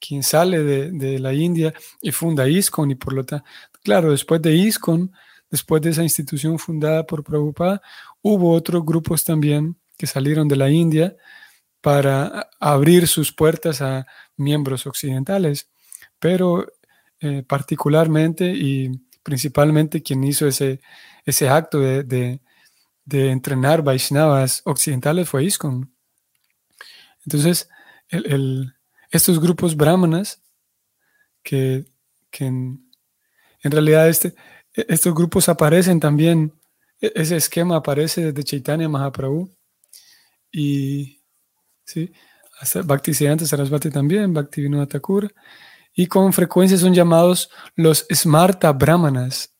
quien 0.00 0.22
sale 0.22 0.62
de, 0.62 0.90
de, 0.92 1.18
la 1.18 1.34
India 1.34 1.74
y 2.00 2.12
funda 2.12 2.48
ISKCON, 2.48 2.92
y 2.92 2.94
por 2.94 3.12
lo 3.12 3.24
tanto, 3.24 3.44
claro, 3.82 4.10
después 4.12 4.40
de 4.40 4.54
ISKCON, 4.54 5.12
después 5.50 5.82
de 5.82 5.90
esa 5.90 6.02
institución 6.02 6.58
fundada 6.58 7.04
por 7.04 7.22
Prabhupada, 7.22 7.82
hubo 8.22 8.52
otros 8.52 8.82
grupos 8.86 9.22
también 9.24 9.76
que 9.98 10.06
salieron 10.06 10.48
de 10.48 10.56
la 10.56 10.70
India 10.70 11.16
para 11.80 12.48
abrir 12.58 13.06
sus 13.06 13.32
puertas 13.32 13.80
a 13.80 14.06
miembros 14.36 14.86
occidentales, 14.86 15.68
pero 16.18 16.66
eh, 17.20 17.42
particularmente 17.46 18.46
y 18.46 18.90
principalmente 19.22 20.02
quien 20.02 20.22
hizo 20.24 20.46
ese, 20.46 20.80
ese 21.24 21.48
acto 21.48 21.80
de, 21.80 22.40
entrenar 23.06 23.82
Vaishnavas 23.82 24.62
occidentales 24.64 25.28
fue 25.28 25.44
ISKCON. 25.44 25.92
Entonces, 27.26 27.68
estos 29.10 29.40
grupos 29.40 29.76
brahmanas, 29.76 30.40
que, 31.42 31.84
en, 32.38 32.80
realidad 33.62 34.08
este, 34.08 34.34
estos 34.72 35.14
grupos 35.14 35.48
aparecen 35.48 35.98
también, 36.00 36.52
e, 37.00 37.12
ese 37.14 37.36
esquema 37.36 37.76
aparece 37.76 38.26
desde 38.26 38.44
Chaitanya 38.44 38.88
Mahaprabhu, 38.88 39.50
y 40.52 41.20
sí, 41.84 42.12
Bhakti 42.84 43.12
Siddhanta 43.12 43.44
Sarasvati 43.44 43.90
también, 43.90 44.32
Bhakti 44.32 44.62
Vinod 44.62 44.88
Thakur, 44.88 45.34
y 45.92 46.06
con 46.06 46.32
frecuencia 46.32 46.78
son 46.78 46.94
llamados 46.94 47.50
los 47.74 48.06
Smarta 48.12 48.72
Brahmanas, 48.72 49.52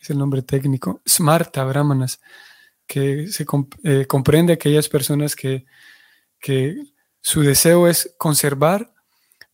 es 0.00 0.10
el 0.10 0.18
nombre 0.18 0.42
técnico, 0.42 1.02
Smarta 1.06 1.64
Brahmanas, 1.64 2.20
que 2.86 3.28
se 3.28 3.46
eh, 3.84 4.06
comprende 4.06 4.52
aquellas 4.52 4.88
personas 4.88 5.36
que, 5.36 5.64
que 6.40 6.74
su 7.20 7.42
deseo 7.42 7.88
es 7.88 8.14
conservar, 8.18 8.92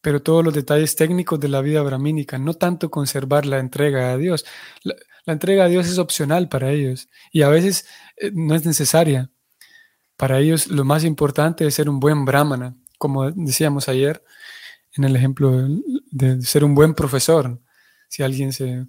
pero 0.01 0.23
todos 0.23 0.45
los 0.45 0.55
detalles 0.55 0.95
técnicos 0.95 1.41
de 1.41 1.49
la 1.49 1.61
vida 1.61 1.83
brahmínica, 1.83 2.39
no 2.39 2.55
tanto 2.55 2.91
conservar 2.91 3.45
la 3.45 3.59
entrega 3.59 4.13
a 4.13 4.17
Dios. 4.17 4.45
La, 4.83 4.95
entrega 5.27 5.65
a 5.65 5.69
Dios 5.69 5.89
es 5.89 5.99
opcional 5.99 6.49
para 6.49 6.71
ellos 6.71 7.09
y 7.33 7.43
a 7.43 7.49
veces 7.49 7.87
eh, 8.17 8.31
no 8.33 8.55
es 8.55 8.65
necesaria. 8.65 9.31
Para 10.17 10.39
ellos 10.39 10.69
lo 10.69 10.85
más 10.85 11.03
importante 11.03 11.67
es 11.67 11.75
ser 11.75 11.89
un 11.91 11.99
buen 11.99 12.25
brahmana, 12.25 12.77
como 12.99 13.29
decíamos 13.33 13.89
ayer 13.89 14.23
en 14.95 15.05
el 15.05 15.17
ejemplo 15.17 15.69
de 16.11 16.41
ser 16.43 16.65
un 16.65 16.75
buen 16.75 16.95
profesor. 16.95 17.61
Si 18.09 18.23
alguien 18.23 18.53
se, 18.53 18.87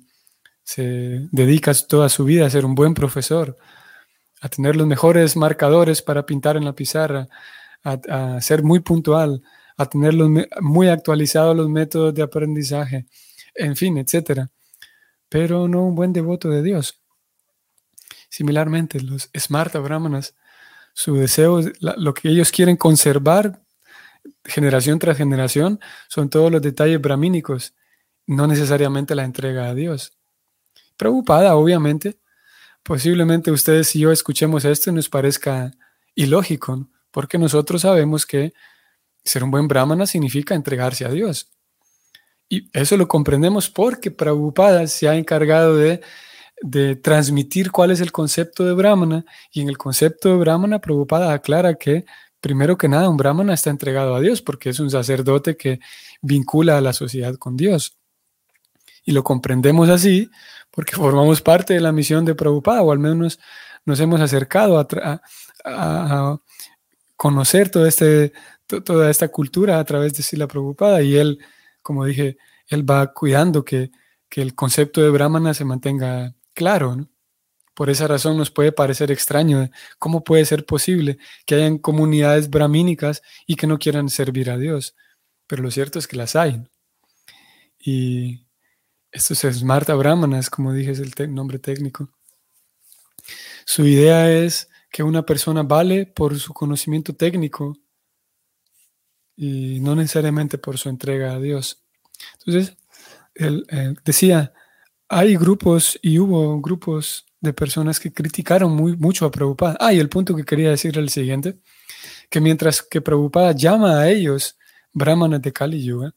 se 0.64 1.28
dedica 1.32 1.74
toda 1.74 2.10
su 2.10 2.26
vida 2.26 2.46
a 2.46 2.50
ser 2.52 2.66
un 2.66 2.76
buen 2.76 2.94
profesor, 2.94 3.58
a 4.42 4.50
tener 4.50 4.76
los 4.76 4.86
mejores 4.86 5.36
marcadores 5.36 6.02
para 6.04 6.26
pintar 6.26 6.58
en 6.58 6.66
la 6.66 6.74
pizarra, 6.74 7.28
a, 7.88 8.42
ser 8.42 8.64
muy 8.64 8.80
puntual, 8.82 9.42
a 9.78 9.86
tener 9.86 10.14
muy 10.62 10.90
actualizados 10.90 11.56
los 11.56 11.70
métodos 11.70 12.14
de 12.14 12.22
aprendizaje, 12.22 13.06
en 13.56 13.76
fin, 13.76 13.98
etc. 13.98 14.48
Pero 15.30 15.68
no 15.68 15.86
un 15.86 15.96
buen 15.96 16.14
devoto 16.14 16.50
de 16.50 16.62
Dios. 16.62 17.00
Similarmente, 18.30 19.00
los 19.00 19.30
Smarta 19.38 19.80
Brahmanas, 19.80 20.36
su 20.94 21.16
deseo, 21.16 21.62
lo 21.80 22.14
que 22.14 22.30
ellos 22.30 22.52
quieren 22.52 22.76
conservar 22.76 23.62
generación 24.44 25.00
tras 25.00 25.18
generación, 25.18 25.80
son 26.10 26.30
todos 26.30 26.52
los 26.52 26.62
detalles 26.62 27.00
brahmínicos, 27.00 27.74
no 28.26 28.48
necesariamente 28.48 29.16
la 29.16 29.24
entrega 29.24 29.70
a 29.70 29.74
Dios. 29.74 30.18
Preocupada, 30.98 31.56
obviamente, 31.56 32.20
posiblemente 32.84 33.52
ustedes 33.52 33.96
y 33.96 34.00
yo 34.00 34.12
escuchemos 34.12 34.66
esto 34.66 34.90
y 34.90 34.94
nos 34.94 35.08
parezca 35.08 35.72
ilógico, 36.16 36.90
porque 37.12 37.38
nosotros 37.38 37.82
sabemos 37.82 38.26
que 38.26 38.54
ser 39.24 39.44
un 39.44 39.52
buen 39.52 39.68
brahmana 39.68 40.06
significa 40.06 40.56
entregarse 40.56 41.06
a 41.06 41.10
Dios. 41.10 41.50
Y 42.50 42.70
eso 42.78 42.96
lo 42.98 43.08
comprendemos 43.08 43.70
porque 43.70 44.12
Prabhupada 44.12 44.88
se 44.88 45.10
ha 45.10 45.16
encargado 45.16 45.76
de, 45.76 46.02
de, 46.62 46.96
transmitir 46.96 47.72
cuál 47.72 47.92
es 47.92 48.00
el 48.00 48.12
concepto 48.12 48.64
de 48.66 48.74
brahmana. 48.74 49.26
Y 49.52 49.62
en 49.62 49.70
el 49.70 49.78
concepto 49.78 50.30
de 50.30 50.38
brahmana, 50.38 50.80
Prabhupada 50.80 51.34
aclara 51.34 51.76
que, 51.76 52.06
primero 52.40 52.78
que 52.78 52.88
nada, 52.88 53.10
un 53.10 53.18
brahmana 53.18 53.54
está 53.54 53.70
entregado 53.70 54.16
a 54.16 54.22
Dios 54.22 54.42
porque 54.42 54.70
es 54.70 54.80
un 54.80 54.90
sacerdote 54.90 55.58
que 55.58 55.80
vincula 56.22 56.78
a 56.78 56.82
la 56.82 56.94
sociedad 56.94 57.36
con 57.36 57.58
Dios. 57.58 57.98
Y 59.04 59.12
lo 59.12 59.24
comprendemos 59.24 59.90
así 59.90 60.30
porque 60.72 60.96
formamos 60.96 61.42
parte 61.42 61.74
de 61.74 61.80
la 61.80 61.92
misión 61.92 62.24
de 62.24 62.36
Prabhupada, 62.36 62.82
o 62.84 62.92
al 62.92 63.00
menos 63.00 63.40
nos 63.86 64.00
hemos 64.00 64.22
acercado 64.22 64.78
a, 65.66 66.40
conocer 67.18 67.72
este, 67.86 68.32
toda 68.68 69.10
esta 69.10 69.28
cultura 69.28 69.80
a 69.80 69.84
través 69.84 70.14
de 70.14 70.24
Sila 70.24 70.48
Prabhupada. 70.48 71.02
Y 71.02 71.18
él, 71.18 71.40
como 71.82 72.06
dije, 72.06 72.38
él 72.68 72.90
va 72.90 73.14
cuidando 73.14 73.66
que, 73.66 73.92
el 74.32 74.54
concepto 74.54 75.02
de 75.02 75.10
Brahmana 75.10 75.54
se 75.56 75.66
mantenga 75.66 76.36
claro. 76.54 77.10
Por 77.74 77.90
esa 77.90 78.08
razón 78.08 78.38
nos 78.38 78.52
puede 78.52 78.72
parecer 78.72 79.12
extraño 79.12 79.70
cómo 79.98 80.24
puede 80.24 80.46
ser 80.46 80.66
posible 80.66 81.18
que 81.46 81.56
hayan 81.56 81.80
comunidades 81.80 82.50
brahmínicas 82.50 83.24
y 83.48 83.56
que 83.56 83.68
no 83.68 83.80
quieran 83.80 84.10
servir 84.10 84.52
a 84.52 84.58
Dios. 84.58 84.96
Pero 85.48 85.64
lo 85.64 85.72
cierto 85.72 85.98
es 85.98 86.08
que 86.08 86.18
las 86.18 86.36
hay. 86.36 86.62
Y 87.80 88.46
estos 89.12 89.40
Smarta 89.40 89.96
Brahmanas, 89.96 90.50
como 90.52 90.74
dije, 90.74 90.92
es 90.92 91.00
el 91.00 91.34
nombre 91.34 91.58
técnico. 91.58 92.10
Su 93.66 93.86
idea 93.86 94.32
es 94.32 94.70
que 94.90 95.04
una 95.04 95.24
persona 95.24 95.64
vale 95.64 96.06
por 96.06 96.38
su 96.40 96.54
conocimiento 96.54 97.14
técnico 97.14 97.78
y 99.36 99.80
no 99.82 99.96
necesariamente 99.96 100.58
por 100.58 100.78
su 100.78 100.90
entrega 100.90 101.34
a 101.34 101.40
Dios. 101.40 101.84
Entonces, 102.40 102.78
él, 103.36 103.66
decía, 104.04 104.54
hay 105.08 105.36
grupos 105.36 106.00
y 106.02 106.18
hubo 106.20 106.60
grupos 106.62 107.26
de 107.40 107.54
personas 107.54 108.00
que 108.00 108.12
criticaron 108.12 108.76
muy, 108.76 108.98
mucho 108.98 109.26
a 109.26 109.32
Prabhupada. 109.32 109.78
Ah, 109.80 109.94
y 109.94 110.00
el 110.00 110.10
punto 110.10 110.36
que 110.36 110.44
quería 110.44 110.72
decir 110.72 110.92
era 110.92 111.02
el 111.02 111.10
siguiente, 111.10 111.60
que 112.30 112.42
mientras 112.42 112.82
que 112.82 113.02
Prabhupada 113.02 113.52
llama 113.52 114.00
a 114.00 114.10
ellos 114.10 114.58
brahmanas 114.92 115.42
de 115.42 115.54
Kali 115.54 115.84
Yuga, 115.84 116.16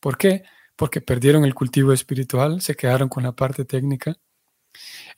¿por 0.00 0.18
qué? 0.18 0.42
porque 0.76 1.00
perdieron 1.00 1.44
el 1.44 1.54
cultivo 1.54 1.92
espiritual, 1.92 2.60
se 2.60 2.76
quedaron 2.76 3.08
con 3.08 3.22
la 3.22 3.32
parte 3.32 3.64
técnica. 3.64 4.16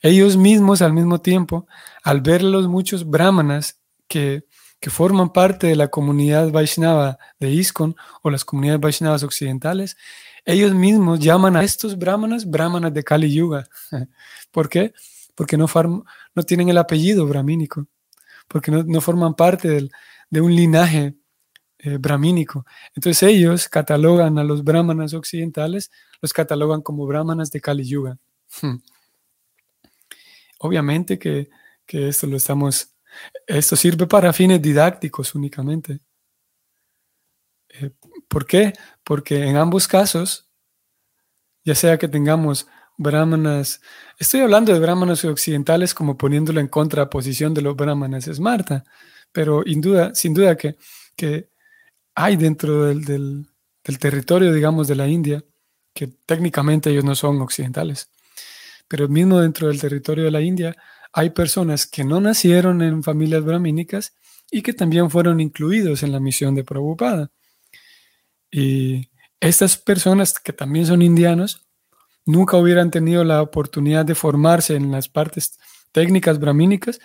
Ellos 0.01 0.37
mismos 0.37 0.81
al 0.81 0.93
mismo 0.93 1.19
tiempo, 1.21 1.67
al 2.03 2.21
ver 2.21 2.43
los 2.43 2.67
muchos 2.67 3.09
brahmanas 3.09 3.79
que, 4.07 4.43
forman 4.89 5.33
parte 5.33 5.67
de 5.67 5.75
la 5.75 5.89
comunidad 5.89 6.51
Vaishnava 6.51 7.17
de 7.37 7.51
ISKCON 7.51 7.95
o 8.21 8.29
las 8.29 8.45
comunidades 8.45 8.79
Vaishnavas 8.79 9.23
occidentales, 9.23 9.97
ellos 10.45 10.73
mismos 10.73 11.19
llaman 11.19 11.57
a 11.57 11.63
estos 11.63 11.97
brahmanas 11.97 12.49
brahmanas 12.49 12.93
de 12.93 13.03
Kali 13.03 13.31
Yuga. 13.31 13.67
¿Por 14.51 14.69
qué? 14.69 14.93
Porque 15.35 15.57
no, 15.57 15.67
no 16.33 16.43
tienen 16.43 16.69
el 16.69 16.77
apellido 16.77 17.27
brahmínico, 17.27 17.87
porque 18.47 18.71
no, 18.71 19.01
forman 19.01 19.33
parte 19.35 19.89
de 20.29 20.41
un 20.41 20.55
linaje 20.55 21.19
eh, 21.81 21.97
brahmínico. 21.97 22.65
Entonces 22.93 23.23
ellos 23.23 23.69
catalogan 23.69 24.37
a 24.37 24.43
los 24.43 24.65
brahmanas 24.65 25.13
occidentales, 25.13 25.91
los 26.21 26.33
catalogan 26.33 26.81
como 26.81 27.05
brahmanas 27.05 27.51
de 27.51 27.61
Kali 27.61 27.85
Yuga. 27.85 28.17
Obviamente 30.59 31.17
que, 31.19 31.49
esto 31.87 32.27
lo 32.27 32.37
estamos, 32.37 32.93
esto 33.47 33.75
sirve 33.75 34.05
para 34.07 34.31
fines 34.31 34.61
didácticos 34.61 35.33
únicamente. 35.35 35.99
Eh, 37.69 37.91
¿Por 38.27 38.45
qué? 38.45 38.73
Porque 39.03 39.43
en 39.43 39.57
ambos 39.57 39.87
casos, 39.87 40.47
ya 41.63 41.75
sea 41.75 41.97
que 41.97 42.07
tengamos 42.07 42.67
brahmanas, 42.97 43.81
estoy 44.17 44.41
hablando 44.41 44.73
de 44.73 44.79
brahmanas 44.79 45.25
occidentales 45.25 45.93
como 45.93 46.17
poniéndolo 46.17 46.59
en 46.59 46.67
contraposición 46.67 47.53
de 47.53 47.61
los 47.61 47.75
brahmanas 47.75 48.27
esmarta, 48.27 48.83
pero 49.31 49.63
sin 49.63 49.81
duda, 49.81 50.13
sin 50.13 50.33
duda 50.33 50.55
que, 50.55 50.77
que 51.15 51.49
hay 52.15 52.35
dentro 52.35 52.85
del, 52.85 53.47
territorio, 53.99 54.53
digamos, 54.53 54.87
de 54.89 54.95
la 54.95 55.07
India, 55.07 55.43
que 55.93 56.07
técnicamente 56.07 56.89
ellos 56.89 57.05
no 57.05 57.15
son 57.15 57.41
occidentales, 57.41 58.09
pero 58.89 59.07
mismo 59.07 59.39
dentro 59.39 59.69
del 59.69 59.79
territorio 59.79 60.25
de 60.25 60.31
la 60.31 60.41
India 60.41 60.75
hay 61.13 61.29
personas 61.29 61.87
que 61.87 62.03
no 62.03 62.19
nacieron 62.19 62.81
en 62.81 63.03
familias 63.03 63.45
brahmínicas 63.45 64.15
y 64.51 64.61
que 64.61 64.73
también 64.73 65.09
fueron 65.09 65.39
incluidos 65.39 66.03
en 66.03 66.11
la 66.11 66.19
misión 66.19 66.55
de 66.55 66.65
Prabhupada. 66.65 67.31
Y 68.51 69.09
estas 69.39 69.77
personas 69.77 70.39
que 70.39 70.51
también 70.51 70.85
son 70.85 71.01
indianos 71.01 71.65
nunca 72.25 72.57
hubieran 72.57 72.91
tenido 72.91 73.23
la 73.23 73.41
oportunidad 73.41 74.05
de 74.05 74.15
formarse 74.15 74.75
en 74.75 74.91
las 74.91 75.07
partes 75.07 75.59
técnicas 75.91 76.39
brahmínicas 76.39 76.99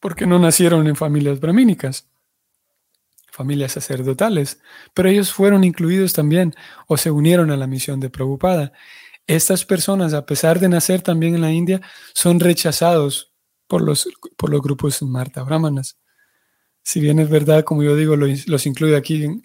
porque 0.00 0.26
no 0.26 0.38
nacieron 0.38 0.86
en 0.86 0.96
familias 0.96 1.40
brahmínicas 1.40 2.08
familias 3.38 3.72
sacerdotales, 3.72 4.60
pero 4.94 5.08
ellos 5.08 5.32
fueron 5.32 5.62
incluidos 5.62 6.12
también 6.12 6.54
o 6.88 6.96
se 6.96 7.12
unieron 7.12 7.52
a 7.52 7.56
la 7.56 7.68
misión 7.68 8.00
de 8.00 8.10
Prabhupada. 8.10 8.72
Estas 9.28 9.64
personas, 9.64 10.12
a 10.14 10.26
pesar 10.26 10.58
de 10.58 10.68
nacer 10.68 11.02
también 11.02 11.36
en 11.36 11.42
la 11.42 11.52
India, 11.52 11.80
son 12.14 12.40
rechazados 12.40 13.32
por 13.68 13.82
los, 13.82 14.08
por 14.36 14.50
los 14.50 14.60
grupos 14.60 15.00
Marta 15.02 15.44
Brahmanas. 15.44 15.96
Si 16.82 16.98
bien 16.98 17.20
es 17.20 17.30
verdad, 17.30 17.62
como 17.62 17.84
yo 17.84 17.94
digo, 17.94 18.16
los, 18.16 18.66
incluyo 18.66 18.96
aquí 18.96 19.40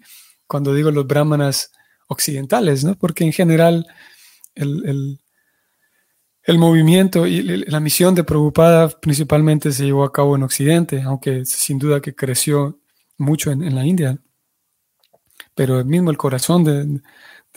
cuando 0.48 0.74
digo 0.74 0.90
los 0.90 1.06
brahmanas 1.06 1.70
occidentales, 2.08 2.82
¿no? 2.82 2.98
porque 2.98 3.24
en 3.24 3.32
general 3.32 3.86
el, 4.56 5.18
el 6.44 6.58
movimiento 6.58 7.26
y 7.26 7.42
la 7.42 7.80
misión 7.80 8.14
de 8.14 8.24
Prabhupada 8.24 8.88
principalmente 8.88 9.72
se 9.72 9.86
llevó 9.86 10.04
a 10.04 10.12
cabo 10.12 10.36
en 10.36 10.42
Occidente, 10.42 11.00
aunque 11.02 11.44
sin 11.46 11.78
duda 11.78 12.02
que 12.02 12.14
creció 12.14 12.80
mucho 13.16 13.50
en, 13.50 13.74
la 13.74 13.86
India. 13.86 14.18
Pero 15.54 15.82
mismo 15.84 16.10
el 16.10 16.18
corazón 16.18 16.64
de, 16.64 17.00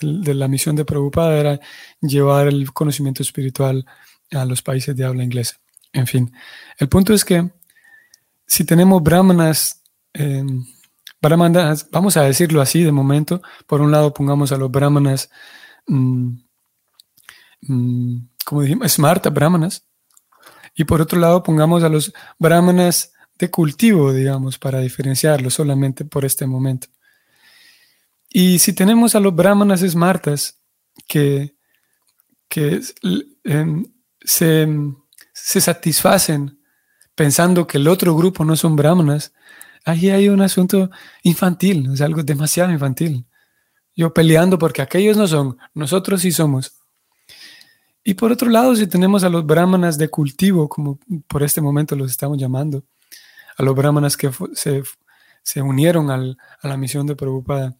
la 0.01 0.47
misión 0.47 0.75
de 0.75 0.86
Prabhupada 0.86 1.38
era 1.38 1.60
llevar 2.01 2.47
el 2.47 2.71
conocimiento 2.73 3.23
espiritual 3.23 3.86
a 4.31 4.45
los 4.45 4.62
países 4.62 4.95
de 4.95 5.05
habla 5.05 5.23
inglesa. 5.23 5.57
En 5.93 6.07
fin, 6.07 6.31
el 6.77 6.89
punto 6.89 7.13
es 7.13 7.23
que 7.25 7.49
si 8.45 8.63
tenemos 8.63 9.01
brahmanas, 9.01 9.81
em, 10.13 10.65
brahmanas, 11.21 11.89
vamos 11.91 12.17
a 12.17 12.23
decirlo 12.23 12.62
así 12.62 12.83
de 12.83 12.91
momento, 12.91 13.41
por 13.65 13.81
un 13.81 13.91
lado 13.91 14.13
pongamos 14.13 14.51
a 14.51 14.57
los 14.57 14.71
brahmanas, 14.71 15.29
mm, 15.88 16.29
mm, 17.62 18.17
como 18.45 18.62
dijimos, 18.62 18.91
smarta 18.91 19.29
brahmanas, 19.29 19.83
y 20.75 20.83
por 20.83 21.01
otro 21.01 21.19
lado 21.19 21.43
pongamos 21.43 21.83
a 21.83 21.89
los 21.89 22.13
brahmanas 22.38 23.13
de 23.38 23.49
cultivo, 23.49 24.13
digamos, 24.13 24.57
para 24.57 24.79
diferenciarlo 24.79 25.49
solamente 25.49 26.05
por 26.05 26.25
este 26.25 26.45
momento. 26.45 26.88
Y 28.30 28.60
si 28.60 28.74
tenemos 28.74 29.16
a 29.16 29.20
los 29.20 29.36
brahmanas 29.36 29.82
esmartas 29.82 30.60
que, 31.08 31.56
que 32.50 32.82
em, 33.44 33.86
se, 34.22 34.68
se, 35.34 35.62
satisfacen 35.62 36.60
pensando 37.16 37.66
que 37.66 37.78
el 37.78 37.88
otro 37.88 38.16
grupo 38.16 38.44
no 38.44 38.56
son 38.56 38.76
brahmanas, 38.76 39.34
ahí 39.86 40.10
hay 40.10 40.30
un 40.30 40.42
asunto 40.42 40.90
infantil, 41.24 41.90
es 41.94 42.02
algo 42.02 42.24
demasiado 42.24 42.72
infantil. 42.72 43.26
yo 43.96 44.13
peleando 44.13 44.60
porque 44.60 44.82
aquellos 44.82 45.18
no 45.18 45.28
son, 45.28 45.58
nosotros 45.74 46.22
sí 46.22 46.32
somos. 46.32 46.74
Y 48.04 48.13
por 48.13 48.32
otro 48.32 48.50
lado, 48.50 48.76
si 48.76 48.88
tenemos 48.88 49.24
a 49.24 49.30
los 49.30 49.46
brahmanas 49.46 49.98
de 49.98 50.10
cultivo, 50.10 50.70
como 50.70 51.00
por 51.28 51.44
este 51.44 51.60
momento 51.60 51.96
los 51.96 52.12
estamos 52.12 52.38
llamando, 52.38 52.86
a 53.58 53.63
los 53.63 53.76
brahmanas 53.76 54.16
que 54.16 54.30
se, 54.54 54.84
unieron 55.55 56.12
a 56.12 56.67
la 56.67 56.77
misión 56.77 57.07
de 57.07 57.15
Prabhupada. 57.15 57.75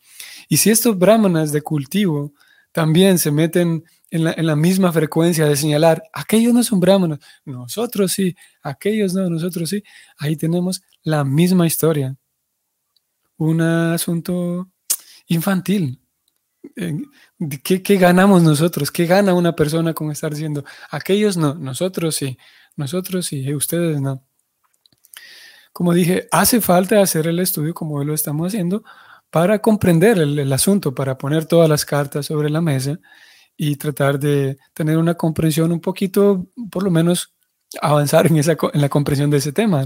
Y 0.47 0.58
si 0.58 0.69
estos 0.69 0.97
brahmanas 0.97 1.51
de 1.51 1.62
cultivo 1.62 2.34
también 2.71 3.19
se 3.19 3.32
meten 3.32 3.84
en 4.10 4.23
la, 4.23 4.34
en 4.34 4.45
la, 4.45 4.56
misma 4.56 4.91
frecuencia 4.91 5.45
de 5.45 5.56
señalar, 5.56 6.03
aquellos 6.13 6.53
no 6.53 6.63
son 6.63 6.80
brahmanas, 6.80 7.19
nosotros 7.43 8.13
sí, 8.13 8.36
aquellos 8.62 9.13
no, 9.13 9.30
nosotros 9.30 9.69
sí, 9.69 9.84
ahí 10.17 10.36
tenemos 10.38 10.82
la 11.03 11.23
misma 11.23 11.67
historia. 11.67 12.15
Un 13.38 13.62
asunto 13.62 14.69
infantil, 15.27 15.99
¿Qué, 17.63 17.97
ganamos 17.97 18.43
nosotros? 18.43 18.91
¿Qué 18.91 19.06
gana 19.06 19.34
una 19.34 19.56
persona 19.56 19.93
con 19.93 20.12
estar 20.12 20.32
diciendo, 20.32 20.63
aquellos 20.89 21.38
no, 21.38 21.53
nosotros 21.56 22.15
sí, 22.15 22.38
nosotros 22.75 23.27
sí, 23.27 23.53
ustedes 23.53 24.01
no? 24.01 24.23
Como 25.78 25.94
dije, 25.94 26.28
hace 26.32 26.60
falta 26.60 27.00
hacer 27.04 27.28
el 27.28 27.38
estudio 27.38 27.72
como 27.76 28.04
lo 28.04 28.16
estamos 28.16 28.48
haciendo 28.48 28.84
para 29.30 29.60
comprender 29.60 30.18
el, 30.18 30.52
asunto, 30.52 30.96
para 30.96 31.20
poner 31.20 31.46
todas 31.46 31.70
las 31.70 31.86
cartas 31.86 32.26
sobre 32.26 32.50
la 32.50 32.62
mesa 32.62 32.98
y 33.56 33.76
tratar 33.76 34.18
de 34.18 34.58
tener 34.74 34.98
una 34.98 35.13
comprensión 35.13 35.72
un 35.72 35.80
poquito, 35.80 36.48
por 36.72 36.82
lo 36.82 36.90
menos, 36.90 37.36
avanzar 37.80 38.26
en, 38.26 38.38
esa, 38.38 38.58
en 38.74 38.82
la 38.82 38.90
comprensión 38.90 39.30
de 39.30 39.38
ese 39.38 39.52
tema. 39.52 39.84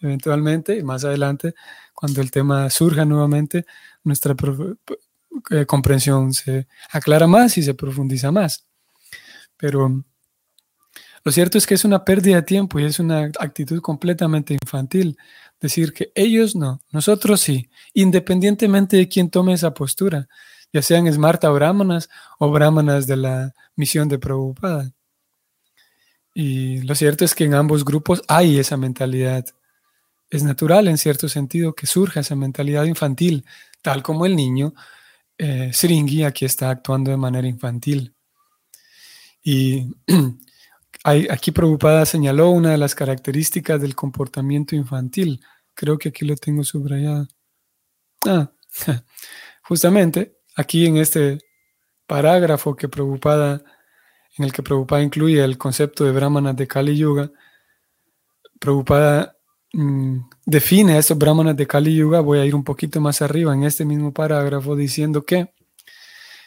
Eventualmente, 0.00 0.82
más 0.82 1.04
adelante, 1.04 1.54
cuando 1.94 2.20
el 2.20 2.32
tema 2.32 2.68
surja 2.68 3.04
nuevamente, 3.04 3.64
nuestra 4.02 4.34
eh, 5.52 5.66
comprensión 5.66 6.34
se 6.34 6.66
aclara 6.90 7.28
más 7.28 7.56
y 7.58 7.62
se 7.62 7.74
profundiza 7.74 8.32
más. 8.32 8.66
Pero 9.56 10.02
lo 11.26 11.32
cierto 11.32 11.58
es 11.58 11.66
que 11.66 11.74
es 11.74 11.84
una 11.84 12.04
pérdida 12.04 12.36
de 12.36 12.42
tiempo 12.42 12.78
y 12.78 12.84
es 12.84 13.00
una 13.00 13.32
actitud 13.40 13.80
completamente 13.80 14.54
infantil 14.54 15.18
decir 15.60 15.92
que 15.92 16.12
ellos 16.14 16.54
no, 16.54 16.80
nosotros 16.92 17.40
sí, 17.40 17.68
independientemente 17.94 18.96
de 18.96 19.08
quién 19.08 19.28
tome 19.28 19.52
esa 19.52 19.74
postura, 19.74 20.28
ya 20.72 20.82
sean 20.82 21.12
Smarta 21.12 21.50
brahmanas 21.50 22.08
o 22.38 22.48
brahmanas 22.52 23.08
de 23.08 23.16
la 23.16 23.54
misión 23.74 24.08
de 24.08 24.20
Prabhupada. 24.20 24.92
Y 26.32 26.82
lo 26.82 26.94
cierto 26.94 27.24
es 27.24 27.34
que 27.34 27.42
en 27.42 27.54
ambos 27.54 27.84
grupos 27.84 28.22
hay 28.28 28.60
esa 28.60 28.76
mentalidad. 28.76 29.46
Es 30.30 30.44
natural 30.44 30.86
en 30.86 30.96
cierto 30.96 31.28
sentido 31.28 31.74
que 31.74 31.88
surja 31.88 32.20
esa 32.20 32.36
mentalidad 32.36 32.84
infantil, 32.84 33.44
tal 33.82 34.00
como 34.00 34.26
el 34.26 34.36
niño 34.36 34.74
eh, 35.38 35.72
Sringi 35.72 36.22
aquí 36.22 36.44
está 36.44 36.70
actuando 36.70 37.10
de 37.10 37.16
manera 37.16 37.48
infantil. 37.48 38.14
Y 39.42 39.90
aquí 41.06 41.52
Prabhupada 41.52 42.04
señaló 42.06 42.50
una 42.50 42.70
de 42.72 42.78
las 42.78 42.94
características 42.94 43.80
del 43.80 43.94
comportamiento 43.94 44.74
infantil. 44.74 45.40
Creo 45.74 45.98
que 45.98 46.08
aquí 46.10 46.24
lo 46.24 46.36
tengo 46.36 46.64
subrayado. 46.64 47.28
Ah, 48.26 48.50
justamente 49.62 50.36
aquí 50.56 50.86
en 50.86 50.96
este 50.96 51.38
parágrafo 52.06 52.76
que 52.76 52.88
Prabhupada, 52.88 53.62
en 54.38 54.44
el 54.44 54.52
que 54.52 54.62
Prabhupada 54.62 55.02
incluye 55.02 55.42
el 55.42 55.58
concepto 55.58 56.04
de 56.04 56.12
brahmanas 56.12 56.56
de 56.56 56.66
Kali 56.66 56.96
Yuga, 56.96 57.30
Prabhupada 58.58 59.36
Mm, 59.78 60.30
define 60.46 60.94
a 60.94 60.98
estos 60.98 61.18
brahmanas 61.18 61.54
de 61.54 61.66
Kali 61.66 61.94
Yuga, 61.94 62.20
voy 62.20 62.38
a 62.38 62.46
ir 62.46 62.54
un 62.54 62.64
poquito 62.64 62.98
más 62.98 63.20
arriba 63.20 63.52
en 63.52 63.64
este 63.64 63.84
mismo 63.84 64.10
parágrafo 64.10 64.74
diciendo 64.74 65.24
que 65.24 65.52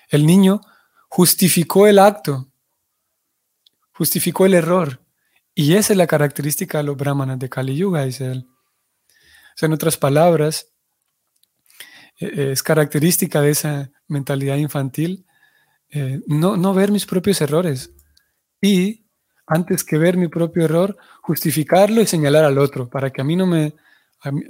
el 0.10 0.26
niño 0.26 0.62
justificó 1.10 1.86
el 1.86 2.00
acto, 2.00 2.49
justificó 4.00 4.46
el 4.46 4.54
error. 4.54 5.02
Y 5.54 5.76
esa 5.76 5.92
es 5.92 5.98
la 5.98 6.08
característica 6.08 6.78
de 6.78 6.86
los 6.86 6.96
brahmanas 6.96 7.38
de 7.38 7.50
Kali 7.50 7.76
Yuga, 7.76 8.06
dice 8.06 8.32
él. 8.32 8.48
O 8.48 9.58
sea, 9.58 9.68
en 9.68 9.74
otras 9.74 9.98
palabras, 9.98 10.70
e, 12.18 12.26
e, 12.26 12.52
es 12.54 12.64
característica 12.64 13.42
de 13.42 13.52
esa 13.52 13.92
mentalidad 14.08 14.56
infantil 14.56 15.26
eh, 15.92 16.22
no, 16.28 16.56
no 16.56 16.74
ver 16.74 16.92
mis 16.92 17.06
propios 17.06 17.42
errores 17.42 17.92
y 18.62 19.06
antes 19.48 19.84
que 19.84 19.98
ver 19.98 20.16
mi 20.16 20.30
propio 20.30 20.64
error, 20.64 20.96
justificarlo 21.22 22.02
y 22.02 22.06
señalar 22.06 22.46
al 22.46 22.58
otro, 22.58 22.88
para 22.88 23.10
que 23.10 23.20
a 23.20 23.24
mí 23.26 23.36
no 23.36 23.48
me, 23.48 23.74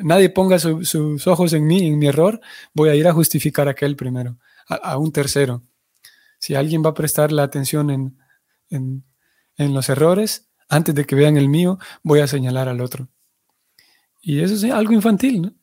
nadie 0.02 0.30
ponga 0.30 0.60
sus 0.60 1.26
ojos 1.26 1.54
en 1.54 1.66
mí, 1.66 1.88
en 1.88 1.98
mi 1.98 2.08
error, 2.08 2.40
voy 2.74 2.90
a 2.90 2.96
ir 2.96 3.08
a 3.08 3.14
justificar 3.14 3.68
a 3.68 3.72
aquel 3.72 3.96
primero, 3.96 4.38
a, 4.68 4.98
un 4.98 5.12
tercero. 5.12 5.64
Si 6.38 6.54
alguien 6.54 6.84
va 6.86 6.90
a 6.90 6.94
prestar 6.94 7.32
la 7.32 7.44
atención 7.44 7.90
en, 7.90 8.18
en, 8.70 9.06
los 9.68 9.90
errores, 9.90 10.50
antes 10.70 10.96
de 10.96 11.06
que 11.06 11.16
vean 11.16 11.38
el 11.38 11.50
mío, 11.50 11.80
voy 12.04 12.22
a 12.22 12.28
señalar 12.28 12.70
al 12.70 12.82
otro. 12.82 13.10
Y 14.22 14.42
eso 14.42 14.54
es 14.54 14.72
algo 14.72 14.94
infantil, 14.94 15.42
¿no? 15.42 15.54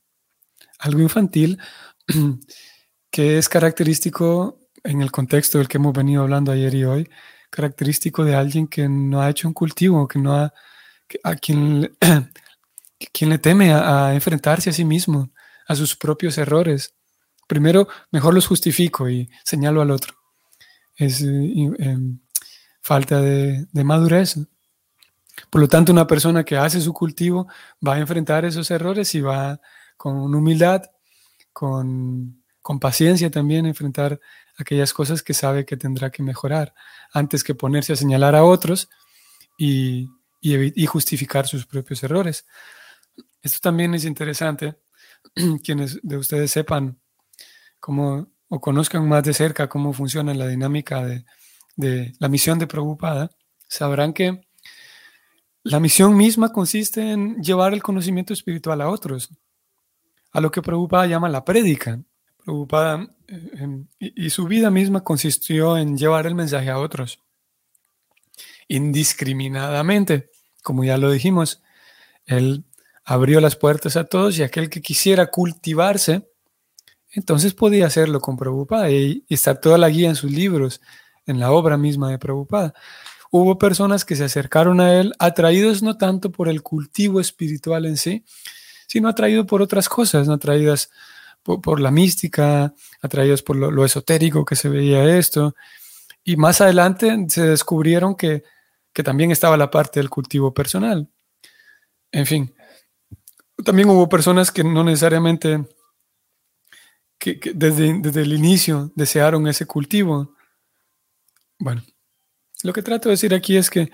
Algo 0.78 1.00
infantil 1.00 1.58
que 3.10 3.38
es 3.38 3.48
característico 3.48 4.60
en 4.84 5.02
el 5.02 5.10
contexto 5.10 5.58
del 5.58 5.68
que 5.68 5.78
hemos 5.78 5.92
venido 5.92 6.22
hablando 6.22 6.52
ayer 6.52 6.74
y 6.74 6.84
hoy, 6.84 7.10
característico 7.50 8.24
de 8.24 8.34
alguien 8.34 8.68
que 8.68 8.88
no 8.88 9.20
ha 9.20 9.30
hecho 9.30 9.48
un 9.48 9.54
cultivo, 9.54 10.06
que 10.06 10.18
no 10.18 10.34
ha, 10.34 10.52
a 11.22 11.34
quien, 11.36 11.96
quien 13.12 13.30
le 13.30 13.38
teme 13.38 13.72
a, 13.72 14.14
enfrentarse 14.14 14.70
a 14.70 14.72
sí 14.72 14.84
mismo, 14.84 15.30
a 15.66 15.74
sus 15.74 15.96
propios 15.96 16.38
errores. 16.38 16.94
Primero, 17.46 17.88
mejor 18.10 18.34
los 18.34 18.46
justifico 18.46 19.08
y 19.08 19.30
señalo 19.44 19.80
al 19.80 19.90
otro. 19.90 20.14
Es 20.96 21.22
eh, 21.22 21.26
em, 21.78 22.20
falta 22.86 23.20
de, 23.20 23.66
de 23.72 23.82
madurez. 23.82 24.36
Por 25.50 25.60
lo 25.60 25.68
tanto, 25.68 25.90
una 25.90 26.06
persona 26.06 26.44
que 26.44 26.56
hace 26.56 26.80
su 26.80 26.92
cultivo 26.92 27.48
va 27.84 27.94
a 27.94 27.98
enfrentar 27.98 28.44
esos 28.44 28.70
errores 28.70 29.12
y 29.16 29.20
va 29.20 29.60
con 29.96 30.32
humildad, 30.32 30.82
con, 31.52 32.44
con 32.62 32.78
paciencia 32.78 33.28
también 33.28 33.66
a 33.66 33.70
enfrentar 33.70 34.20
aquellas 34.56 34.92
cosas 34.92 35.24
que 35.24 35.34
sabe 35.34 35.66
que 35.66 35.76
tendrá 35.76 36.10
que 36.10 36.22
mejorar, 36.22 36.74
antes 37.12 37.42
que 37.42 37.56
ponerse 37.56 37.92
a 37.92 37.96
señalar 37.96 38.36
a 38.36 38.44
otros 38.44 38.88
y, 39.58 40.08
justificar 40.86 41.48
sus 41.48 41.66
propios 41.66 42.04
errores. 42.04 42.46
Esto 43.42 43.58
también 43.60 43.94
es 43.94 44.04
interesante, 44.04 44.78
quienes 45.64 45.98
de 46.04 46.18
ustedes 46.18 46.52
sepan 46.52 47.00
cómo 47.80 48.28
o 48.48 48.60
conozcan 48.60 49.08
más 49.08 49.24
de 49.24 49.34
cerca 49.34 49.68
cómo 49.68 49.92
funciona 49.92 50.32
la 50.34 50.46
dinámica 50.46 51.04
de, 51.04 51.24
de 51.76 52.14
la 52.18 52.28
misión 52.28 52.58
de 52.58 52.66
Prabhupada, 52.66 53.30
sabrán 53.68 54.12
que 54.12 54.46
la 55.62 55.80
misión 55.80 56.16
misma 56.16 56.52
consiste 56.52 57.12
en 57.12 57.42
llevar 57.42 57.74
el 57.74 57.82
conocimiento 57.82 58.32
espiritual 58.32 58.80
a 58.80 58.88
otros, 58.88 59.30
a 60.30 60.40
lo 60.40 60.50
que 60.50 60.62
Prabhupada 60.62 61.06
llama 61.06 61.28
la 61.28 61.44
prédica. 61.44 62.00
Prabhupada 62.44 63.08
eh, 63.26 63.84
y, 63.98 64.30
su 64.30 64.46
vida 64.46 64.70
misma 64.70 65.02
consistió 65.02 65.76
en 65.76 65.98
llevar 65.98 66.26
el 66.28 66.36
mensaje 66.36 66.70
a 66.70 66.78
otros, 66.78 67.18
indiscriminadamente, 68.68 70.30
como 70.62 70.84
ya 70.84 70.98
lo 70.98 71.10
dijimos. 71.10 71.62
Él 72.26 72.64
abrió 73.04 73.40
las 73.40 73.56
puertas 73.56 73.96
a 73.96 74.04
todos 74.04 74.38
y 74.38 74.44
aquel 74.44 74.70
que 74.70 74.80
quisiera 74.80 75.26
cultivarse, 75.32 76.30
entonces 77.10 77.54
podía 77.54 77.86
hacerlo 77.86 78.20
con 78.20 78.36
Prabhupada 78.36 78.88
y, 78.90 79.24
y 79.26 79.34
está 79.34 79.58
toda 79.58 79.78
la 79.78 79.88
guía 79.88 80.08
en 80.08 80.16
sus 80.16 80.30
libros, 80.30 80.80
en 81.26 81.40
la 81.40 81.50
obra 81.50 81.76
misma 81.76 82.10
de 82.10 82.18
Prabhupada. 82.18 82.74
Hubo 83.30 83.58
personas 83.58 84.04
que 84.04 84.16
se 84.16 84.24
acercaron 84.24 84.80
a 84.80 84.94
él 84.94 85.12
atraídos 85.18 85.82
no 85.82 85.98
tanto 85.98 86.30
por 86.30 86.48
el 86.48 86.62
cultivo 86.62 87.20
espiritual 87.20 87.84
en 87.86 87.96
sí, 87.96 88.24
sino 88.86 89.08
atraídos 89.08 89.46
por 89.46 89.62
otras 89.62 89.88
cosas, 89.88 90.26
no 90.28 90.34
atraídas 90.34 90.90
por, 91.42 91.80
la 91.80 91.90
mística, 91.90 92.74
atraídos 93.00 93.42
por 93.42 93.56
lo, 93.56 93.84
esotérico 93.84 94.44
que 94.44 94.56
se 94.56 94.68
veía 94.68 95.16
esto. 95.16 95.54
Y 96.24 96.36
más 96.36 96.60
adelante 96.60 97.14
se 97.28 97.42
descubrieron 97.42 98.14
que, 98.14 98.42
también 99.04 99.30
estaba 99.30 99.58
la 99.58 99.70
parte 99.70 100.00
del 100.00 100.08
cultivo 100.08 100.54
personal. 100.54 101.08
En 102.10 102.24
fin, 102.24 102.54
también 103.62 103.90
hubo 103.90 104.08
personas 104.08 104.50
que 104.50 104.64
no 104.64 104.82
necesariamente 104.82 105.66
que, 107.18 107.38
desde, 107.54 108.00
desde, 108.00 108.22
el 108.22 108.32
inicio 108.32 108.90
desearon 108.94 109.46
ese 109.48 109.66
cultivo. 109.66 110.35
Bueno, 111.58 111.82
lo 112.62 112.72
que 112.72 112.82
trato 112.82 113.08
de 113.08 113.14
decir 113.14 113.34
aquí 113.34 113.56
es 113.56 113.70
que 113.70 113.90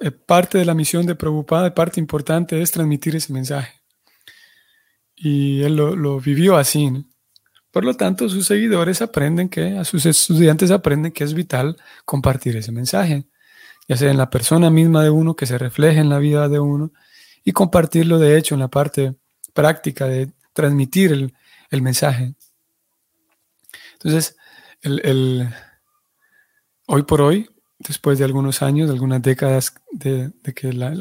eh, 0.00 0.10
parte 0.10 0.58
de 0.58 0.64
la 0.64 0.74
misión 0.74 1.06
de 1.06 1.14
Prabhupada, 1.14 1.74
parte 1.74 2.00
importante 2.00 2.60
es 2.60 2.70
transmitir 2.70 3.16
ese 3.16 3.32
mensaje 3.32 3.82
y 5.22 5.62
él 5.62 5.76
lo, 5.76 6.20
vivió 6.20 6.56
así. 6.56 6.90
Por 7.70 7.84
lo 7.84 7.94
tanto, 7.94 8.28
sus 8.28 8.46
seguidores 8.46 9.02
aprenden 9.02 9.48
que, 9.48 9.78
a 9.78 9.84
sus 9.84 10.04
estudiantes 10.04 10.72
aprenden 10.72 11.12
que 11.12 11.22
es 11.22 11.32
vital 11.32 11.76
compartir 12.04 12.56
ese 12.56 12.72
mensaje, 12.72 13.26
ya 13.88 13.96
sea 13.96 14.10
en 14.10 14.18
la 14.18 14.30
persona 14.30 14.68
misma 14.68 15.04
de 15.04 15.10
uno, 15.10 15.36
que 15.36 15.46
se 15.46 15.58
refleje 15.58 16.00
en 16.00 16.08
la 16.08 16.18
vida 16.18 16.48
de 16.48 16.58
uno, 16.58 16.92
y 17.44 17.52
compartirlo 17.52 18.18
de 18.18 18.36
hecho 18.36 18.54
en 18.54 18.60
la 18.60 18.68
parte 18.68 19.14
práctica 19.54 20.06
de 20.06 20.32
transmitir 20.52 21.12
el, 21.70 21.82
mensaje. 21.82 22.34
Entonces, 23.94 24.36
el, 24.82 25.48
hoy 26.94 27.04
por 27.04 27.22
hoy, 27.22 27.48
después 27.78 28.18
de 28.18 28.26
algunos 28.26 28.60
años, 28.60 28.88
de 28.88 28.92
algunas 28.92 29.22
décadas 29.22 29.74
de, 29.92 30.30
que 30.54 30.74
la, 30.74 30.94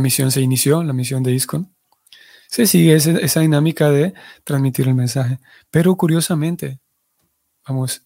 misión 0.00 0.32
se 0.32 0.40
inició, 0.40 0.82
la 0.82 0.92
misión 0.92 1.22
de 1.22 1.30
ISCON, 1.30 1.72
se 2.48 2.66
sigue 2.66 2.96
esa, 2.96 3.40
dinámica 3.40 3.90
de 3.90 4.12
transmitir 4.42 4.88
el 4.88 4.96
mensaje. 4.96 5.38
Pero 5.70 5.94
curiosamente, 5.94 6.80
vamos, 7.64 8.02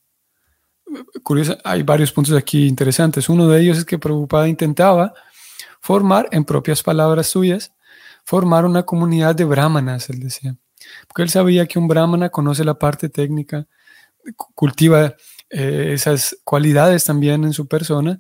hay 1.64 1.82
varios 1.82 2.12
puntos 2.12 2.37
aquí 2.37 2.66
interesantes. 2.66 3.30
Uno 3.30 3.48
de 3.48 3.62
ellos 3.62 3.78
es 3.78 3.84
que 3.87 3.98
Prabhupada 3.98 4.46
intentaba 4.46 5.14
formar, 5.80 6.28
en 6.30 6.44
propias 6.44 6.82
palabras 6.82 7.28
suyas, 7.28 7.72
formar 8.26 8.66
una 8.66 8.82
comunidad 8.82 9.34
de 9.34 9.44
brahmanas, 9.44 10.10
él 10.10 10.20
decía. 10.20 10.58
Porque 11.08 11.22
él 11.22 11.30
sabía 11.30 11.64
que 11.64 11.78
un 11.78 11.88
brahmana 11.88 12.28
conoce 12.28 12.64
la 12.64 12.78
parte 12.78 13.08
técnica, 13.08 13.66
cultiva 14.54 15.14
eh, 15.56 15.92
esas 15.92 16.36
cualidades 16.42 17.04
también 17.04 17.44
en 17.44 17.52
su 17.52 17.68
persona 17.68 18.18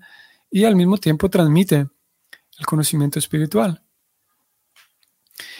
y 0.50 0.64
al 0.64 0.76
mismo 0.76 0.98
tiempo 0.98 1.28
transmite 1.28 1.88
el 2.58 2.66
conocimiento 2.66 3.18
espiritual. 3.18 3.82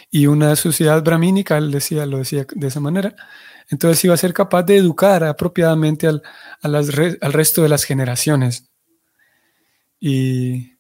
Y 0.09 0.29
una 0.29 0.55
sociedad 0.55 1.03
brahmínica, 1.03 1.59
él 1.59 1.73
decía, 1.73 2.07
lo 2.07 2.19
decía 2.19 2.47
de 2.55 2.69
esa 2.69 2.79
manera, 2.79 3.17
entonces 3.69 4.05
iba 4.05 4.15
a 4.15 4.19
ser 4.19 4.33
capaz 4.33 4.63
de 4.63 4.77
educar 4.77 5.25
apropiadamente 5.25 6.07
al, 6.07 6.23
al 6.63 7.33
resto 7.33 7.63
de 7.63 7.69
las 7.69 7.83
generaciones. 7.83 8.71
Y 9.99 10.75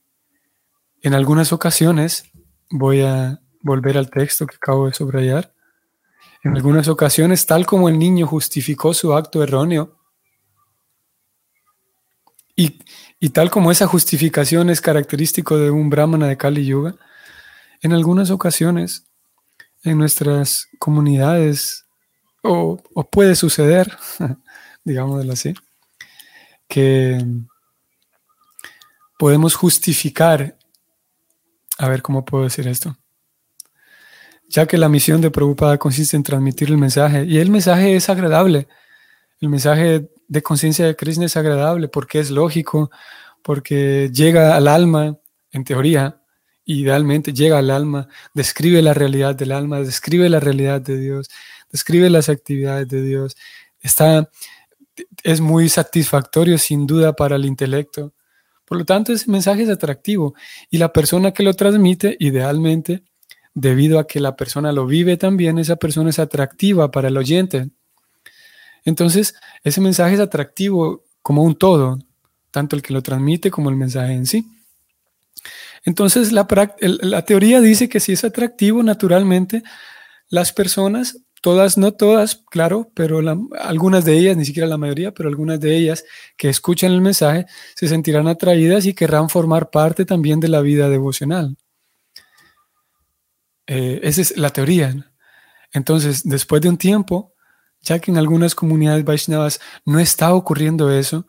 en 1.02 1.14
algunas 1.14 1.52
ocasiones, 1.52 2.30
voy 2.70 3.00
a 3.00 3.40
volver 3.62 3.98
al 3.98 4.11
texto 4.11 4.46
que 4.46 4.54
acabo 4.54 4.87
de 4.87 4.94
subrayar, 4.94 5.52
en 6.44 6.54
algunas 6.54 6.87
ocasiones, 6.87 7.46
tal 7.46 7.66
como 7.66 7.88
el 7.88 7.98
niño 7.98 8.28
justificó 8.28 8.94
su 8.94 9.14
acto 9.14 9.42
erróneo, 9.42 9.93
y, 12.57 13.31
tal 13.31 13.51
como 13.51 13.73
esa 13.73 13.87
justificación 13.87 14.71
es 14.71 14.81
característico 14.81 15.59
de 15.59 15.71
un 15.71 15.90
brahmana 15.90 16.29
de 16.29 16.37
Kali 16.37 16.64
Yuga, 16.64 16.95
en 17.81 17.93
algunas 17.93 18.31
ocasiones 18.31 19.07
en 19.83 19.99
nuestras 19.99 20.69
comunidades, 20.79 21.85
o, 22.43 22.81
puede 23.11 23.35
suceder, 23.35 23.97
digámoslo 24.85 25.33
así, 25.33 25.55
que 26.69 27.25
podemos 29.19 29.55
justificar, 29.55 30.57
a 31.79 31.88
ver 31.88 32.03
cómo 32.03 32.25
puedo 32.25 32.45
decir 32.45 32.69
esto, 32.69 32.97
ya 34.49 34.67
que 34.67 34.79
la 34.79 34.88
misión 34.88 35.21
de 35.21 35.31
Prabhupada 35.31 35.79
consiste 35.79 36.17
en 36.17 36.23
transmitir 36.23 36.69
el 36.69 36.79
mensaje, 36.79 37.25
y 37.25 37.38
el 37.38 37.51
mensaje 37.51 37.97
es 37.97 38.09
agradable, 38.09 38.69
el 39.40 39.49
mensaje 39.49 40.09
de 40.35 40.42
conciencia 40.42 40.85
de 40.85 40.97
Krishna 40.97 41.27
es 41.27 41.37
agradable 41.37 41.88
porque 41.88 42.18
es 42.18 42.31
lógico, 42.31 42.90
porque 43.42 44.11
llega 44.12 44.57
al 44.57 44.68
alma, 44.68 45.16
en 45.53 45.64
teoría, 45.64 46.20
idealmente 46.64 47.33
llega 47.33 47.59
al 47.59 47.70
alma, 47.70 48.09
describe 48.35 48.83
la 48.83 48.94
realidad 48.94 49.35
del 49.37 49.53
alma, 49.53 49.81
describe 49.81 50.29
la 50.29 50.40
realidad 50.40 50.81
de 50.81 50.99
Dios, 50.99 51.31
describe 51.70 52.11
las 52.11 52.29
actividades 52.29 52.88
de 52.88 53.03
Dios. 53.03 53.37
Está, 53.81 54.29
es 55.23 55.40
muy 55.40 55.68
satisfactorio 55.68 56.59
sin 56.59 56.87
duda 56.87 57.12
para 57.12 57.37
el 57.37 57.44
intelecto. 57.44 58.12
Por 58.64 58.79
lo 58.79 58.85
tanto, 58.85 59.12
ese 59.12 59.31
mensaje 59.31 59.62
es 59.62 59.68
atractivo 59.68 60.35
y 60.68 60.79
la 60.79 60.92
persona 60.92 61.33
que 61.33 61.44
lo 61.44 61.55
transmite, 61.55 62.16
idealmente, 62.18 63.05
debido 63.55 64.01
a 64.01 64.07
que 64.09 64.18
la 64.18 64.35
persona 64.35 64.73
lo 64.73 64.87
vive 64.87 65.16
también, 65.16 65.59
esa 65.59 65.77
persona 65.77 66.11
es 66.11 66.18
atractiva 66.18 66.90
para 66.90 67.07
el 67.07 67.16
oyente. 67.16 67.70
Entonces, 68.85 69.35
ese 69.62 69.81
mensaje 69.81 70.14
es 70.14 70.20
atractivo 70.20 71.05
como 71.23 71.42
un 71.42 71.55
todo, 71.55 71.99
tanto 72.51 72.77
el 72.77 72.83
que 72.83 72.92
lo 72.92 73.03
transmite 73.03 73.51
como 73.51 73.70
el 73.70 73.77
mensaje 73.77 74.12
en 74.12 74.27
sí. 74.27 74.47
Entonces, 75.85 76.33
la, 76.33 76.47
teoría 77.25 77.61
dice 77.61 77.88
que 77.88 78.01
si 78.01 78.12
es 78.12 78.25
atractivo, 78.25 78.83
naturalmente, 78.83 79.62
las 80.29 80.53
personas, 80.53 81.18
todas, 81.42 81.77
no 81.77 81.92
todas, 81.92 82.37
claro, 82.51 82.90
pero 82.94 83.20
algunas 83.61 84.05
de 84.07 84.16
ellas, 84.16 84.37
ni 84.37 84.47
siquiera 84.47 84.66
la 84.66 84.79
mayoría, 84.79 85.12
pero 85.12 85.29
algunas 85.29 85.61
de 85.61 85.77
ellas 85.77 86.05
que 86.38 86.49
escuchan 86.49 86.92
el 86.92 87.03
mensaje, 87.03 87.44
se 87.75 87.88
sentirán 87.88 88.29
atraídas 88.29 88.87
y 88.87 88.94
querrán 88.94 89.29
formar 89.29 89.70
parte 89.70 90.07
también 90.07 90.40
de 90.40 90.49
la 90.49 90.62
vida 90.62 90.88
devocional. 90.88 91.57
Eh, 93.66 94.01
esa 94.03 94.23
es 94.23 94.37
la 94.38 94.51
teoría. 94.51 94.94
Entonces, 95.73 96.23
después 96.25 96.62
de 96.62 96.70
un 96.70 96.79
tiempo, 96.79 97.34
ya 97.85 97.99
que 97.99 98.11
en 98.11 98.18
algunas 98.18 98.55
comunidades 98.55 99.05
Vaishnavas 99.05 99.61
no 99.85 100.01
está 100.01 100.35
ocurriendo 100.35 100.90
eso, 100.90 101.27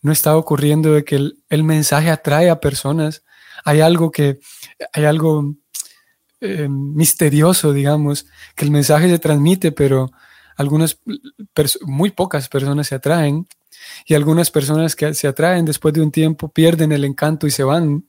no 0.00 0.12
está 0.12 0.36
ocurriendo 0.36 0.92
de 0.92 1.04
que 1.04 1.16
el, 1.48 1.64
mensaje 1.64 2.10
atrae 2.10 2.50
a 2.50 2.60
personas, 2.60 3.22
hay 3.64 3.80
algo 3.80 4.10
que, 4.10 4.38
hay 4.92 5.04
algo 5.04 5.54
eh, 6.40 6.68
misterioso, 6.68 7.72
digamos, 7.72 8.26
que 8.56 8.64
el 8.64 8.70
mensaje 8.70 9.08
se 9.08 9.18
transmite, 9.18 9.72
pero 9.72 10.10
algunas, 10.56 10.98
muy 11.82 12.10
pocas 12.10 12.48
personas 12.48 12.86
se 12.86 12.94
atraen 12.94 13.46
y 14.06 14.14
algunas 14.14 14.50
personas 14.50 14.96
que 14.96 15.14
se 15.14 15.28
atraen 15.28 15.64
después 15.64 15.94
de 15.94 16.00
un 16.00 16.10
tiempo 16.10 16.48
pierden 16.48 16.92
el 16.92 17.04
encanto 17.04 17.46
y 17.46 17.50
se 17.50 17.64
van. 17.64 18.04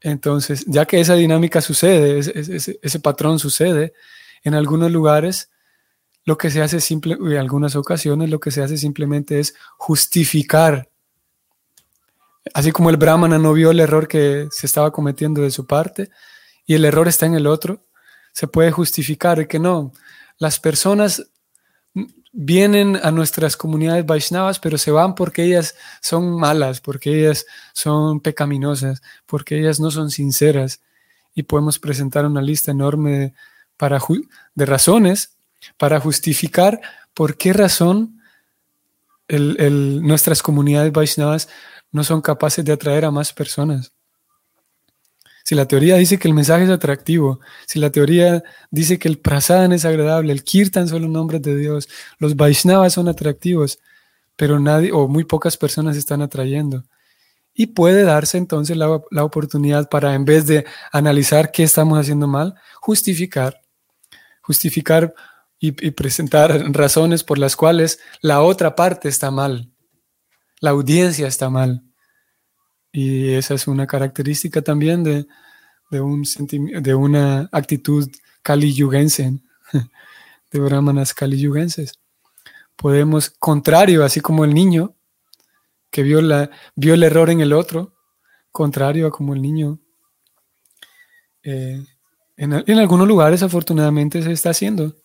Entonces, 0.00 0.64
ya 0.66 0.84
que 0.84 1.00
esa 1.00 1.14
dinámica 1.14 1.60
sucede, 1.60 2.18
ese 2.18 3.00
patrón 3.00 3.38
sucede, 3.38 3.92
en 4.42 4.54
algunos 4.54 4.90
lugares 4.90 5.51
lo 6.24 6.38
que 6.38 6.50
se 6.50 6.62
hace 6.62 6.80
simple, 6.80 7.14
en 7.14 7.36
algunas 7.36 7.76
ocasiones 7.76 8.30
lo 8.30 8.40
que 8.40 8.50
se 8.50 8.62
hace 8.62 8.76
simplemente 8.76 9.40
es 9.40 9.54
justificar. 9.76 10.90
Así 12.54 12.72
como 12.72 12.90
el 12.90 12.96
brahmana 12.96 13.38
no 13.38 13.52
vio 13.52 13.70
el 13.70 13.80
error 13.80 14.08
que 14.08 14.48
se 14.50 14.66
estaba 14.66 14.92
cometiendo 14.92 15.42
de 15.42 15.50
su 15.50 15.66
parte 15.66 16.10
y 16.66 16.74
el 16.74 16.84
error 16.84 17.08
está 17.08 17.26
en 17.26 17.34
el 17.34 17.46
otro, 17.46 17.84
se 18.32 18.46
puede 18.46 18.70
justificar 18.70 19.46
que 19.46 19.58
no, 19.58 19.92
las 20.38 20.58
personas 20.58 21.28
vienen 22.32 22.98
a 23.02 23.10
nuestras 23.10 23.56
comunidades 23.56 24.06
Vaishnavas, 24.06 24.58
pero 24.58 24.78
se 24.78 24.90
van 24.90 25.14
porque 25.14 25.44
ellas 25.44 25.76
son 26.00 26.38
malas, 26.40 26.80
porque 26.80 27.18
ellas 27.18 27.46
son 27.74 28.20
pecaminosas, 28.20 29.02
porque 29.26 29.58
ellas 29.58 29.80
no 29.80 29.90
son 29.90 30.10
sinceras. 30.10 30.80
Y 31.34 31.44
podemos 31.44 31.78
presentar 31.78 32.26
una 32.26 32.42
lista 32.42 32.70
enorme 32.70 33.34
de 34.54 34.66
razones 34.66 35.36
para 35.76 36.00
justificar 36.00 36.80
por 37.14 37.36
qué 37.36 37.52
razón 37.52 38.20
nuestras 39.28 40.42
comunidades 40.42 40.92
Vaishnavas 40.92 41.48
no 41.90 42.04
son 42.04 42.20
capaces 42.20 42.64
de 42.64 42.72
atraer 42.72 43.04
a 43.04 43.10
más 43.10 43.32
personas. 43.32 43.92
Si 45.44 45.54
la 45.54 45.66
teoría 45.66 45.96
dice 45.96 46.18
que 46.18 46.28
el 46.28 46.34
mensaje 46.34 46.64
es 46.64 46.70
atractivo, 46.70 47.40
si 47.66 47.78
la 47.78 47.90
teoría 47.90 48.42
dice 48.70 48.98
que 48.98 49.08
el 49.08 49.18
prasadana 49.18 49.74
es 49.74 49.84
agradable, 49.84 50.32
el 50.32 50.44
kirtan 50.44 50.88
son 50.88 51.02
los 51.02 51.10
nombres 51.10 51.42
de 51.42 51.56
Dios, 51.56 51.88
los 52.18 52.36
Vaishnavas 52.36 52.92
son 52.92 53.08
atractivos, 53.08 53.80
pero 54.36 54.60
nadie 54.60 54.92
o 54.92 55.08
muy 55.08 55.24
pocas 55.24 55.56
personas 55.56 55.96
están 55.96 56.22
atrayendo. 56.22 56.84
Y 57.54 57.66
puede 57.66 58.04
darse 58.04 58.38
entonces 58.38 58.76
la, 58.76 59.02
la 59.10 59.24
oportunidad 59.24 59.88
para, 59.90 60.14
en 60.14 60.24
vez 60.24 60.46
de 60.46 60.64
analizar 60.92 61.50
qué 61.50 61.64
estamos 61.64 61.98
haciendo 61.98 62.26
mal, 62.28 62.54
justificar, 62.80 63.60
justificar 64.40 65.12
y, 65.64 65.70
presentar 65.92 66.50
razones 66.72 67.22
por 67.22 67.38
las 67.38 67.54
cuales 67.54 68.00
la 68.20 68.42
otra 68.42 68.74
parte 68.74 69.08
está 69.08 69.30
mal, 69.30 69.70
la 70.58 70.70
audiencia 70.70 71.28
está 71.28 71.50
mal. 71.50 71.84
Y 72.90 73.34
esa 73.34 73.54
es 73.54 73.68
una 73.68 73.86
característica 73.86 74.60
también 74.60 75.04
de, 75.04 75.24
un 76.00 76.24
de 76.82 76.94
una 76.96 77.48
actitud 77.52 78.10
caliyugense, 78.42 79.38
de 80.50 80.58
brahmanas 80.58 81.14
caliyugenses. 81.14 82.00
Podemos, 82.74 83.30
contrario, 83.30 84.04
así 84.04 84.20
como 84.20 84.44
el 84.44 84.54
niño 84.54 84.96
que 85.92 86.02
vio, 86.02 86.20
la, 86.22 86.50
vio 86.74 86.94
el 86.94 87.04
error 87.04 87.30
en 87.30 87.40
el 87.40 87.52
otro, 87.52 87.94
contrario 88.50 89.06
a 89.06 89.10
como 89.12 89.32
el 89.32 89.40
niño. 89.40 89.78
Eh, 91.44 91.84
en, 92.36 92.52
en 92.52 92.78
algunos 92.80 93.06
lugares, 93.06 93.44
afortunadamente, 93.44 94.22
se 94.24 94.32
está 94.32 94.50
haciendo 94.50 95.01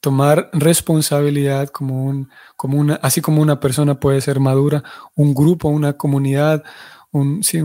tomar 0.00 0.50
responsabilidad 0.52 1.68
como 1.68 2.04
un, 2.04 2.30
como 2.56 2.78
una, 2.78 2.94
así 2.96 3.20
como 3.20 3.42
una 3.42 3.60
persona 3.60 4.00
puede 4.00 4.20
ser 4.20 4.40
madura, 4.40 4.82
un 5.14 5.34
grupo, 5.34 5.68
una 5.68 5.92
comunidad, 5.94 6.64
un, 7.10 7.42
sí, 7.42 7.60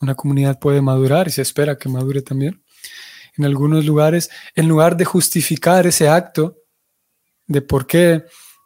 una 0.00 0.14
comunidad 0.14 0.58
puede 0.58 0.82
madurar 0.82 1.28
y 1.28 1.30
se 1.30 1.42
espera 1.42 1.78
que 1.78 1.88
madure 1.88 2.22
también. 2.22 2.62
En 3.36 3.46
algunos 3.46 3.86
lugares, 3.86 4.30
en 4.54 4.68
lugar 4.68 4.96
de 4.96 5.06
justificar 5.06 5.86
ese 5.86 6.08
acto 6.08 6.58
de 7.46 7.62
por 7.62 7.86
qué, 7.86 8.24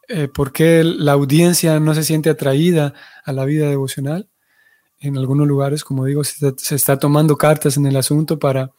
eh, 0.09 0.27
por 0.29 0.53
qué 0.53 0.83
la 0.83 1.13
audiencia 1.13 1.79
no 1.79 1.95
se 1.95 2.03
siente 2.03 2.31
atraída 2.31 2.93
a 3.25 3.33
la 3.33 3.45
vida 3.45 3.69
devocional, 3.69 4.29
en 4.99 5.19
algunos 5.19 5.47
lugares, 5.47 5.85
como 5.85 6.07
digo, 6.07 6.25
se 6.25 6.33
está, 6.33 6.55
se 6.57 6.75
está 6.75 6.99
tomando 6.99 7.37
cartas 7.37 7.77
en 7.77 7.87
el 7.87 7.97
asunto 7.97 8.39
para, 8.39 8.73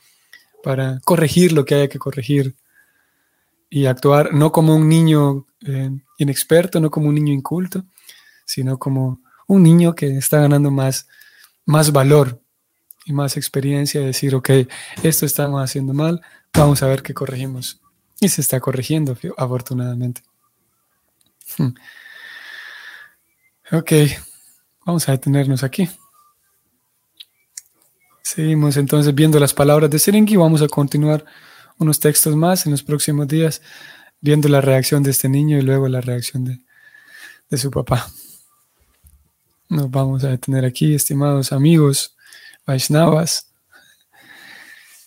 para 0.63 0.99
corregir 1.05 1.53
lo 1.53 1.63
que 1.63 1.75
haya 1.75 1.87
que 1.87 1.99
corregir 1.99 2.55
y 3.69 3.85
actuar 3.85 4.33
no 4.33 4.51
como 4.51 4.75
un 4.75 4.87
niño 4.87 5.45
eh, 5.65 5.91
inexperto, 6.17 6.79
no 6.79 6.89
como 6.89 7.09
un 7.09 7.15
niño 7.15 7.33
inculto, 7.33 7.85
sino 8.45 8.77
como 8.77 9.21
un 9.47 9.63
niño 9.63 9.95
que 9.95 10.17
está 10.17 10.39
ganando 10.39 10.71
más, 10.71 11.07
más 11.65 11.91
valor 11.91 12.41
y 13.05 13.13
más 13.13 13.37
experiencia, 13.37 14.01
de 14.01 14.07
decir, 14.07 14.35
ok, 14.35 14.49
esto 15.03 15.25
estamos 15.25 15.61
haciendo 15.63 15.93
mal, 15.93 16.21
vamos 16.53 16.83
a 16.83 16.87
ver 16.87 17.01
qué 17.01 17.13
corregimos. 17.13 17.81
Y 18.19 18.29
se 18.29 18.41
está 18.41 18.59
corrigiendo, 18.59 19.15
afortunadamente. 19.37 20.21
Hmm. 21.57 21.73
Ok, 23.71 23.91
vamos 24.85 25.07
a 25.07 25.11
detenernos 25.11 25.63
aquí. 25.63 25.89
Seguimos 28.23 28.75
entonces 28.75 29.13
viendo 29.15 29.39
las 29.39 29.53
palabras 29.53 29.89
de 29.89 29.99
Serengi. 29.99 30.35
Vamos 30.35 30.61
a 30.61 30.67
continuar 30.67 31.23
unos 31.77 31.99
textos 31.99 32.35
más 32.35 32.65
en 32.65 32.71
los 32.71 32.83
próximos 32.83 33.27
días, 33.27 33.61
viendo 34.21 34.49
la 34.49 34.61
reacción 34.61 35.03
de 35.03 35.11
este 35.11 35.29
niño 35.29 35.57
y 35.57 35.61
luego 35.61 35.87
la 35.87 36.01
reacción 36.01 36.45
de, 36.45 36.59
de 37.49 37.57
su 37.57 37.71
papá. 37.71 38.07
Nos 39.69 39.91
vamos 39.91 40.23
a 40.23 40.29
detener 40.29 40.65
aquí, 40.65 40.95
estimados 40.95 41.51
amigos 41.51 42.15
Vaishnavas. 42.65 43.47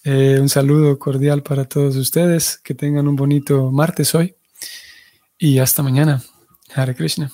Eh, 0.03 0.39
un 0.41 0.49
saludo 0.49 0.99
cordial 0.99 1.43
para 1.43 1.67
todos 1.67 1.97
ustedes. 1.97 2.59
Que 2.59 2.75
tengan 2.75 3.07
un 3.07 3.17
bonito 3.17 3.71
martes 3.71 4.15
hoy. 4.15 4.35
Y 5.39 5.59
hasta 5.59 5.83
mañana. 5.83 6.23
Hare 6.75 6.95
Krishna. 6.95 7.31